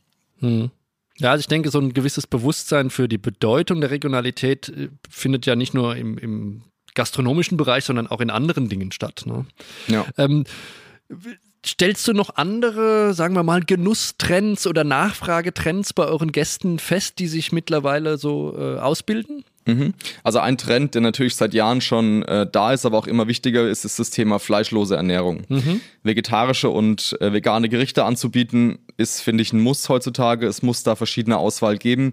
Mhm. 0.45 0.71
Ja, 1.19 1.31
also 1.31 1.41
ich 1.41 1.47
denke, 1.47 1.71
so 1.71 1.79
ein 1.79 1.95
gewisses 1.95 2.27
Bewusstsein 2.27 2.91
für 2.91 3.09
die 3.09 3.19
Bedeutung 3.19 3.81
der 3.81 3.91
Regionalität 3.91 4.69
äh, 4.69 4.89
findet 5.09 5.47
ja 5.47 5.55
nicht 5.57 5.75
nur 5.75 5.97
im, 5.97 6.19
im 6.19 6.63
gastronomischen 6.95 7.57
Bereich, 7.57 7.85
sondern 7.85 8.07
auch 8.07 8.21
in 8.21 8.31
anderen 8.31 8.69
Dingen 8.69 8.93
statt. 8.93 9.23
Ne? 9.27 9.47
Ja. 9.89 10.07
Ähm, 10.17 10.45
stellst 11.65 12.07
du 12.09 12.13
noch 12.13 12.37
andere, 12.37 13.15
sagen 13.15 13.35
wir 13.35 13.43
mal, 13.43 13.63
Genusstrends 13.63 14.67
oder 14.67 14.85
Nachfragetrends 14.85 15.93
bei 15.93 16.05
euren 16.05 16.33
Gästen 16.33 16.79
fest, 16.79 17.19
die 17.19 17.29
sich 17.29 17.53
mittlerweile 17.53 18.19
so 18.19 18.57
äh, 18.57 18.79
ausbilden? 18.79 19.44
Mhm. 19.67 19.95
Also 20.23 20.41
ein 20.41 20.59
Trend, 20.59 20.95
der 20.95 21.01
natürlich 21.01 21.37
seit 21.37 21.55
Jahren 21.55 21.81
schon 21.81 22.23
äh, 22.25 22.47
da 22.51 22.73
ist, 22.73 22.85
aber 22.85 22.99
auch 22.99 23.07
immer 23.07 23.29
wichtiger 23.29 23.69
ist, 23.69 23.85
ist 23.85 23.99
das 23.99 24.11
Thema 24.11 24.39
fleischlose 24.39 24.97
Ernährung. 24.97 25.43
Mhm. 25.49 25.81
Vegetarische 26.03 26.69
und 26.69 27.17
äh, 27.21 27.33
vegane 27.33 27.69
Gerichte 27.69 28.05
anzubieten, 28.05 28.79
ist, 28.97 29.21
finde 29.21 29.43
ich, 29.43 29.53
ein 29.53 29.61
Muss 29.61 29.89
heutzutage. 29.89 30.47
Es 30.47 30.63
muss 30.63 30.83
da 30.83 30.97
verschiedene 30.97 31.39
Auswahl 31.39 31.79
geben. 31.79 32.13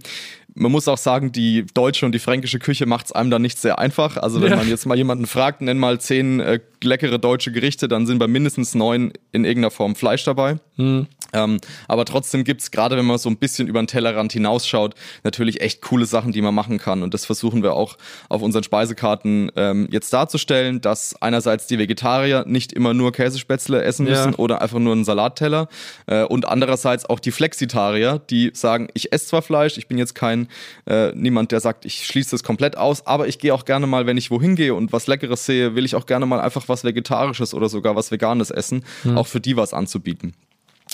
Man 0.53 0.71
muss 0.71 0.87
auch 0.87 0.97
sagen, 0.97 1.31
die 1.31 1.65
deutsche 1.73 2.05
und 2.05 2.13
die 2.13 2.19
fränkische 2.19 2.59
Küche 2.59 2.85
macht 2.85 3.07
es 3.07 3.11
einem 3.11 3.29
da 3.29 3.39
nicht 3.39 3.57
sehr 3.57 3.79
einfach. 3.79 4.17
Also 4.17 4.41
wenn 4.41 4.51
ja. 4.51 4.57
man 4.57 4.67
jetzt 4.67 4.85
mal 4.85 4.97
jemanden 4.97 5.25
fragt, 5.25 5.61
nenn 5.61 5.77
mal 5.77 5.99
zehn 5.99 6.39
äh, 6.39 6.59
leckere 6.83 7.19
deutsche 7.19 7.51
Gerichte, 7.51 7.87
dann 7.87 8.05
sind 8.05 8.19
bei 8.19 8.27
mindestens 8.27 8.75
neun 8.75 9.13
in 9.31 9.45
irgendeiner 9.45 9.71
Form 9.71 9.95
Fleisch 9.95 10.23
dabei. 10.23 10.57
Mhm. 10.77 11.07
Ähm, 11.33 11.59
aber 11.87 12.05
trotzdem 12.05 12.43
gibt 12.43 12.61
es, 12.61 12.71
gerade 12.71 12.97
wenn 12.97 13.05
man 13.05 13.17
so 13.17 13.29
ein 13.29 13.37
bisschen 13.37 13.67
über 13.67 13.81
den 13.81 13.87
Tellerrand 13.87 14.33
hinausschaut, 14.33 14.95
natürlich 15.23 15.61
echt 15.61 15.81
coole 15.81 16.05
Sachen, 16.05 16.31
die 16.31 16.41
man 16.41 16.53
machen 16.53 16.77
kann. 16.77 17.03
Und 17.03 17.13
das 17.13 17.25
versuchen 17.25 17.63
wir 17.63 17.73
auch 17.73 17.97
auf 18.29 18.41
unseren 18.41 18.63
Speisekarten 18.63 19.51
ähm, 19.55 19.87
jetzt 19.91 20.11
darzustellen, 20.13 20.81
dass 20.81 21.21
einerseits 21.21 21.67
die 21.67 21.79
Vegetarier 21.79 22.45
nicht 22.47 22.73
immer 22.73 22.93
nur 22.93 23.11
Käsespätzle 23.11 23.83
essen 23.83 24.05
müssen 24.05 24.31
ja. 24.31 24.39
oder 24.39 24.61
einfach 24.61 24.79
nur 24.79 24.93
einen 24.93 25.05
Salatteller 25.05 25.67
äh, 26.07 26.23
und 26.23 26.47
andererseits 26.47 27.05
auch 27.05 27.19
die 27.19 27.31
Flexitarier, 27.31 28.21
die 28.29 28.51
sagen, 28.53 28.87
ich 28.93 29.13
esse 29.13 29.27
zwar 29.27 29.41
Fleisch, 29.41 29.77
ich 29.77 29.87
bin 29.87 29.97
jetzt 29.97 30.15
kein 30.15 30.47
äh, 30.87 31.11
niemand, 31.13 31.51
der 31.51 31.59
sagt, 31.59 31.85
ich 31.85 32.05
schließe 32.05 32.31
das 32.31 32.43
komplett 32.43 32.77
aus, 32.77 33.05
aber 33.05 33.27
ich 33.27 33.39
gehe 33.39 33.53
auch 33.53 33.65
gerne 33.65 33.87
mal, 33.87 34.05
wenn 34.05 34.17
ich 34.17 34.31
wohin 34.31 34.55
gehe 34.55 34.73
und 34.73 34.93
was 34.93 35.07
Leckeres 35.07 35.45
sehe, 35.45 35.75
will 35.75 35.85
ich 35.85 35.95
auch 35.95 36.05
gerne 36.05 36.25
mal 36.25 36.39
einfach 36.39 36.67
was 36.67 36.83
Vegetarisches 36.83 37.53
oder 37.53 37.69
sogar 37.69 37.95
was 37.95 38.11
Veganes 38.11 38.51
essen, 38.51 38.83
mhm. 39.03 39.17
auch 39.17 39.27
für 39.27 39.39
die 39.39 39.57
was 39.57 39.73
anzubieten. 39.73 40.33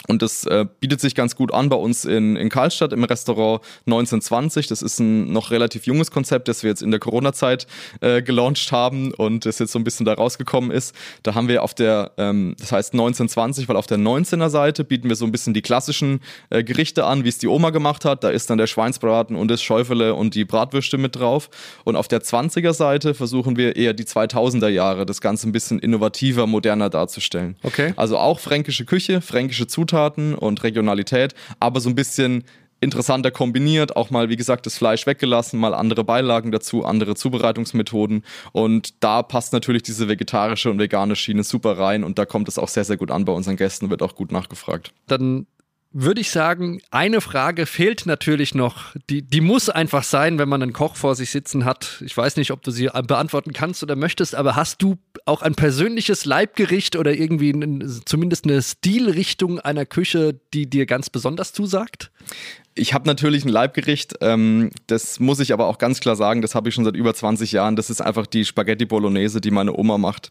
Und 0.08 0.22
das 0.22 0.46
äh, 0.46 0.66
bietet 0.80 1.02
sich 1.02 1.16
ganz 1.16 1.36
gut 1.36 1.54
an 1.54 1.70
bei 1.70 1.76
uns 1.76 2.06
in, 2.06 2.38
in 2.38 2.50
Karlstadt 2.50 2.94
im 2.94 3.04
Restaurant 3.04 3.62
1920. 3.86 4.68
Das 4.68 4.82
ist 4.82 5.00
ein 5.00 5.32
noch 5.32 5.52
relativ 5.52 5.86
junges 5.86 6.12
Konzept, 6.12 6.48
das 6.48 6.64
wir 6.64 6.70
jetzt 6.70 6.82
in 6.82 6.92
der 6.92 7.00
Corona-Zeit 7.00 7.68
äh, 8.00 8.22
gelauncht 8.22 8.72
haben 8.72 9.14
und 9.14 9.46
das 9.46 9.60
jetzt 9.60 9.74
so 9.74 9.80
ein 9.80 9.84
bisschen 9.84 10.06
da 10.06 10.14
rausgekommen 10.14 10.72
ist. 10.72 10.96
Da 11.24 11.36
haben 11.36 11.50
wir 11.50 11.62
auf 11.62 11.74
der, 11.74 12.12
ähm, 12.18 12.56
das 12.58 12.72
heißt 12.72 12.94
1920, 12.94 13.68
weil 13.68 13.76
auf 13.76 13.88
der 13.88 13.98
19er 13.98 14.50
Seite 14.50 14.86
bieten 14.86 15.10
wir 15.10 15.18
so 15.18 15.26
ein 15.26 15.32
bisschen 15.32 15.54
die 15.54 15.62
klassischen 15.62 16.22
äh, 16.50 16.64
Gerichte 16.64 17.06
an, 17.06 17.26
wie 17.26 17.30
es 17.30 17.38
die 17.38 17.48
Oma 17.48 17.72
gemacht 17.72 18.06
hat. 18.06 18.24
Da 18.24 18.30
ist 18.30 18.50
dann 18.50 18.58
der 18.58 18.68
Schweinsbraten 18.68 19.36
und 19.36 19.50
das 19.50 19.62
Schäufele 19.62 20.16
und 20.16 20.36
die 20.36 20.46
Bratwürste 20.46 20.98
mit 20.98 21.18
drauf. 21.18 21.50
Und 21.84 21.98
auf 21.98 22.08
der 22.08 22.22
20er 22.22 22.74
Seite 22.74 23.14
versuchen 23.14 23.58
wir 23.58 23.76
eher 23.76 23.94
die 23.94 24.06
2000er 24.06 24.70
Jahre, 24.70 25.06
das 25.06 25.20
Ganze 25.20 25.50
ein 25.50 25.52
bisschen 25.52 25.80
innovativer, 25.80 26.48
moderner 26.48 26.90
darzustellen. 26.90 27.58
Okay. 27.64 27.94
Also 27.98 28.18
auch 28.18 28.40
fränkische 28.40 28.86
Küche, 28.86 29.20
fränkische 29.20 29.68
Zutaten 29.68 29.97
Zutaten 29.98 30.36
und 30.36 30.64
Regionalität, 30.64 31.34
aber 31.60 31.80
so 31.80 31.90
ein 31.90 31.96
bisschen 31.96 32.44
interessanter 32.80 33.32
kombiniert, 33.32 33.96
auch 33.96 34.12
mal, 34.12 34.30
wie 34.30 34.36
gesagt, 34.36 34.68
das 34.68 34.78
Fleisch 34.78 35.08
weggelassen, 35.08 35.60
mal 35.60 35.74
andere 35.74 36.04
Beilagen 36.04 36.52
dazu, 36.52 36.86
andere 36.86 37.16
Zubereitungsmethoden. 37.16 38.24
Und 38.52 39.04
da 39.04 39.24
passt 39.24 39.52
natürlich 39.54 39.82
diese 39.82 40.08
vegetarische 40.08 40.70
und 40.70 40.78
vegane 40.78 41.16
Schiene 41.16 41.44
super 41.44 41.80
rein 41.80 42.04
und 42.04 42.20
da 42.20 42.26
kommt 42.26 42.48
es 42.48 42.60
auch 42.60 42.68
sehr, 42.68 42.84
sehr 42.84 42.98
gut 42.98 43.10
an 43.10 43.26
bei 43.26 43.34
unseren 43.34 43.56
Gästen, 43.56 43.90
wird 43.90 44.04
auch 44.04 44.14
gut 44.14 44.32
nachgefragt. 44.32 44.94
Dann 45.08 45.48
würde 45.92 46.22
ich 46.22 46.32
sagen, 46.32 46.82
eine 46.92 47.22
Frage 47.22 47.66
fehlt 47.66 48.06
natürlich 48.06 48.54
noch. 48.54 48.94
Die, 49.10 49.22
die 49.22 49.42
muss 49.42 49.70
einfach 49.70 50.04
sein, 50.04 50.38
wenn 50.38 50.50
man 50.50 50.62
einen 50.62 50.74
Koch 50.74 50.96
vor 50.96 51.16
sich 51.16 51.32
sitzen 51.32 51.66
hat. 51.66 52.02
Ich 52.06 52.16
weiß 52.16 52.36
nicht, 52.38 52.52
ob 52.52 52.62
du 52.62 52.72
sie 52.72 52.90
beantworten 53.08 53.54
kannst 53.54 53.84
oder 53.84 53.96
möchtest, 53.96 54.36
aber 54.36 54.56
hast 54.56 54.82
du 54.82 54.98
auch 55.26 55.42
ein 55.42 55.56
persönliches 55.56 56.26
Leibgericht 56.26 56.96
oder 56.96 57.14
irgendwie 57.14 57.52
ein, 57.52 58.02
zumindest 58.06 58.46
eine 58.46 58.62
Stilrichtung 58.62 59.60
einer 59.60 59.86
Küche, 59.86 60.40
die 60.54 60.70
dir 60.70 60.86
ganz 60.86 61.10
besonders 61.10 61.54
zusagt? 61.54 62.12
Ich 62.78 62.94
habe 62.94 63.08
natürlich 63.08 63.44
ein 63.44 63.50
Leibgericht, 63.50 64.16
ähm, 64.22 64.70
das 64.86 65.20
muss 65.20 65.40
ich 65.40 65.52
aber 65.52 65.68
auch 65.68 65.80
ganz 65.80 66.00
klar 66.00 66.16
sagen, 66.16 66.42
das 66.42 66.54
habe 66.54 66.70
ich 66.70 66.76
schon 66.76 66.86
seit 66.86 66.96
über 66.96 67.14
20 67.14 67.52
Jahren. 67.52 67.76
Das 67.76 67.90
ist 67.90 68.02
einfach 68.02 68.28
die 68.28 68.46
Spaghetti 68.46 68.86
Bolognese, 68.86 69.42
die 69.42 69.52
meine 69.52 69.76
Oma 69.76 69.98
macht. 69.98 70.30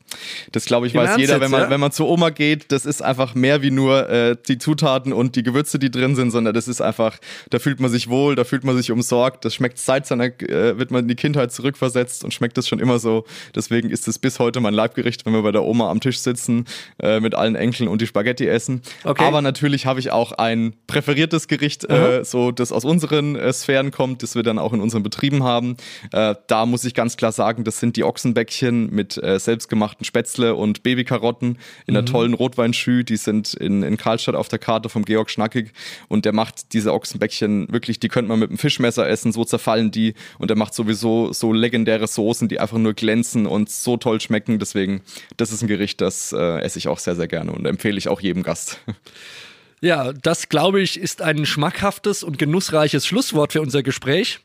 Das 0.52 0.64
glaube 0.64 0.86
ich 0.86 0.94
Im 0.94 1.00
weiß 1.00 1.10
Ernst 1.10 1.20
jeder, 1.20 1.40
wenn 1.40 1.50
man, 1.50 1.62
ja? 1.62 1.70
wenn 1.70 1.80
man 1.80 1.90
zur 1.90 2.08
Oma 2.08 2.30
geht. 2.30 2.70
Das 2.70 2.86
ist 2.86 3.02
einfach 3.02 3.34
mehr 3.34 3.62
wie 3.62 3.72
nur 3.72 4.08
äh, 4.08 4.36
die 4.46 4.58
Zutaten 4.58 5.12
und 5.12 5.34
die 5.34 5.42
Gewürze, 5.42 5.78
die 5.78 5.90
drin 5.90 6.14
sind, 6.14 6.30
sondern 6.30 6.54
das 6.54 6.68
ist 6.68 6.80
einfach, 6.80 7.18
da 7.50 7.58
fühlt 7.58 7.80
man 7.80 7.90
sich 7.90 8.08
wohl, 8.08 8.36
da 8.36 8.44
fühlt 8.44 8.64
man 8.64 8.76
sich 8.76 8.92
umsorgt. 8.92 9.44
Das 9.44 9.54
schmeckt 9.54 9.78
seit 9.78 10.06
seiner, 10.06 10.26
äh, 10.26 10.78
wird 10.78 10.90
man 10.90 11.02
in 11.02 11.08
die 11.08 11.16
Kindheit 11.16 11.52
zurückversetzt 11.52 12.22
und 12.24 12.32
schmeckt 12.32 12.56
das 12.56 12.68
schon 12.68 12.78
immer 12.78 12.98
so. 13.00 13.24
Deswegen 13.54 13.90
ist 13.90 14.06
es 14.06 14.18
bis 14.18 14.38
heute 14.38 14.60
mein 14.60 14.74
Leibgericht, 14.74 15.26
wenn 15.26 15.32
wir 15.32 15.42
bei 15.42 15.52
der 15.52 15.64
Oma 15.64 15.90
am 15.90 16.00
Tisch 16.00 16.18
sitzen, 16.18 16.66
äh, 17.02 17.18
mit 17.18 17.34
allen 17.34 17.56
Enkeln 17.56 17.88
und 17.88 18.00
die 18.00 18.06
Spaghetti 18.06 18.46
essen. 18.46 18.82
Okay. 19.02 19.24
Aber 19.24 19.42
natürlich 19.42 19.86
habe 19.86 19.98
ich 19.98 20.12
auch 20.12 20.32
ein 20.32 20.74
präferiertes 20.86 21.48
Gericht, 21.48 21.84
äh, 21.90 22.24
so 22.24 22.35
so 22.36 22.50
das 22.50 22.70
aus 22.70 22.84
unseren 22.84 23.34
äh, 23.34 23.50
Sphären 23.50 23.90
kommt, 23.90 24.22
das 24.22 24.34
wir 24.34 24.42
dann 24.42 24.58
auch 24.58 24.74
in 24.74 24.80
unseren 24.80 25.02
Betrieben 25.02 25.42
haben. 25.42 25.78
Äh, 26.12 26.34
da 26.48 26.66
muss 26.66 26.84
ich 26.84 26.92
ganz 26.92 27.16
klar 27.16 27.32
sagen, 27.32 27.64
das 27.64 27.80
sind 27.80 27.96
die 27.96 28.04
Ochsenbäckchen 28.04 28.90
mit 28.90 29.16
äh, 29.16 29.38
selbstgemachten 29.38 30.04
Spätzle 30.04 30.54
und 30.54 30.82
Babykarotten 30.82 31.58
in 31.86 31.94
mhm. 31.94 31.96
einer 31.96 32.04
tollen 32.04 32.34
Rotweinschü. 32.34 33.04
Die 33.04 33.16
sind 33.16 33.54
in, 33.54 33.82
in 33.82 33.96
Karlstadt 33.96 34.34
auf 34.34 34.48
der 34.48 34.58
Karte 34.58 34.90
vom 34.90 35.06
Georg 35.06 35.30
Schnackig 35.30 35.72
und 36.08 36.26
der 36.26 36.34
macht 36.34 36.74
diese 36.74 36.92
Ochsenbäckchen 36.92 37.72
wirklich, 37.72 38.00
die 38.00 38.08
könnte 38.08 38.28
man 38.28 38.38
mit 38.38 38.50
einem 38.50 38.58
Fischmesser 38.58 39.08
essen, 39.08 39.32
so 39.32 39.44
zerfallen 39.44 39.90
die 39.90 40.12
und 40.38 40.50
der 40.50 40.58
macht 40.58 40.74
sowieso 40.74 41.32
so 41.32 41.54
legendäre 41.54 42.06
Soßen, 42.06 42.48
die 42.48 42.60
einfach 42.60 42.76
nur 42.76 42.92
glänzen 42.92 43.46
und 43.46 43.70
so 43.70 43.96
toll 43.96 44.20
schmecken. 44.20 44.58
Deswegen, 44.58 45.00
das 45.38 45.52
ist 45.52 45.62
ein 45.62 45.68
Gericht, 45.68 46.02
das 46.02 46.32
äh, 46.32 46.60
esse 46.60 46.78
ich 46.78 46.88
auch 46.88 46.98
sehr, 46.98 47.16
sehr 47.16 47.28
gerne 47.28 47.52
und 47.52 47.64
empfehle 47.64 47.96
ich 47.96 48.08
auch 48.08 48.20
jedem 48.20 48.42
Gast. 48.42 48.78
Ja, 49.80 50.12
das 50.12 50.48
glaube 50.48 50.80
ich 50.80 50.98
ist 50.98 51.20
ein 51.22 51.44
schmackhaftes 51.44 52.22
und 52.22 52.38
genussreiches 52.38 53.06
Schlusswort 53.06 53.52
für 53.52 53.60
unser 53.60 53.82
Gespräch. 53.82 54.40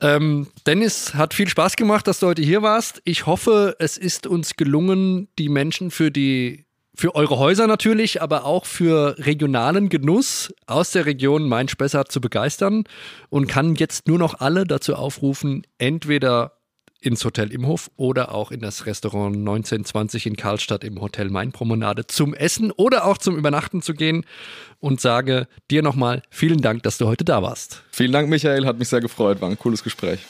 Ähm, 0.00 0.46
Dennis, 0.66 1.14
hat 1.14 1.34
viel 1.34 1.48
Spaß 1.48 1.76
gemacht, 1.76 2.06
dass 2.06 2.20
du 2.20 2.28
heute 2.28 2.42
hier 2.42 2.62
warst. 2.62 3.02
Ich 3.04 3.26
hoffe, 3.26 3.76
es 3.78 3.98
ist 3.98 4.26
uns 4.26 4.54
gelungen, 4.54 5.28
die 5.38 5.48
Menschen 5.48 5.90
für 5.90 6.10
die 6.10 6.64
für 6.94 7.14
eure 7.14 7.38
Häuser 7.38 7.68
natürlich, 7.68 8.22
aber 8.22 8.44
auch 8.44 8.66
für 8.66 9.14
regionalen 9.18 9.88
Genuss 9.88 10.52
aus 10.66 10.90
der 10.90 11.06
Region 11.06 11.48
Main-Spessart 11.48 12.10
zu 12.10 12.20
begeistern 12.20 12.84
und 13.28 13.46
kann 13.46 13.76
jetzt 13.76 14.08
nur 14.08 14.18
noch 14.18 14.40
alle 14.40 14.64
dazu 14.64 14.96
aufrufen, 14.96 15.64
entweder 15.78 16.57
ins 17.00 17.24
Hotel 17.24 17.52
Imhof 17.52 17.90
oder 17.96 18.34
auch 18.34 18.50
in 18.50 18.60
das 18.60 18.86
Restaurant 18.86 19.36
1920 19.36 20.26
in 20.26 20.36
Karlstadt 20.36 20.84
im 20.84 21.00
Hotel 21.00 21.30
Mainpromenade 21.30 22.06
zum 22.06 22.34
Essen 22.34 22.70
oder 22.72 23.04
auch 23.04 23.18
zum 23.18 23.36
Übernachten 23.36 23.82
zu 23.82 23.94
gehen 23.94 24.24
und 24.80 25.00
sage 25.00 25.46
dir 25.70 25.82
nochmal 25.82 26.22
vielen 26.30 26.60
Dank, 26.60 26.82
dass 26.82 26.98
du 26.98 27.06
heute 27.06 27.24
da 27.24 27.42
warst. 27.42 27.82
Vielen 27.90 28.12
Dank, 28.12 28.28
Michael, 28.28 28.66
hat 28.66 28.78
mich 28.78 28.88
sehr 28.88 29.00
gefreut, 29.00 29.40
war 29.40 29.48
ein 29.48 29.58
cooles 29.58 29.82
Gespräch. 29.82 30.20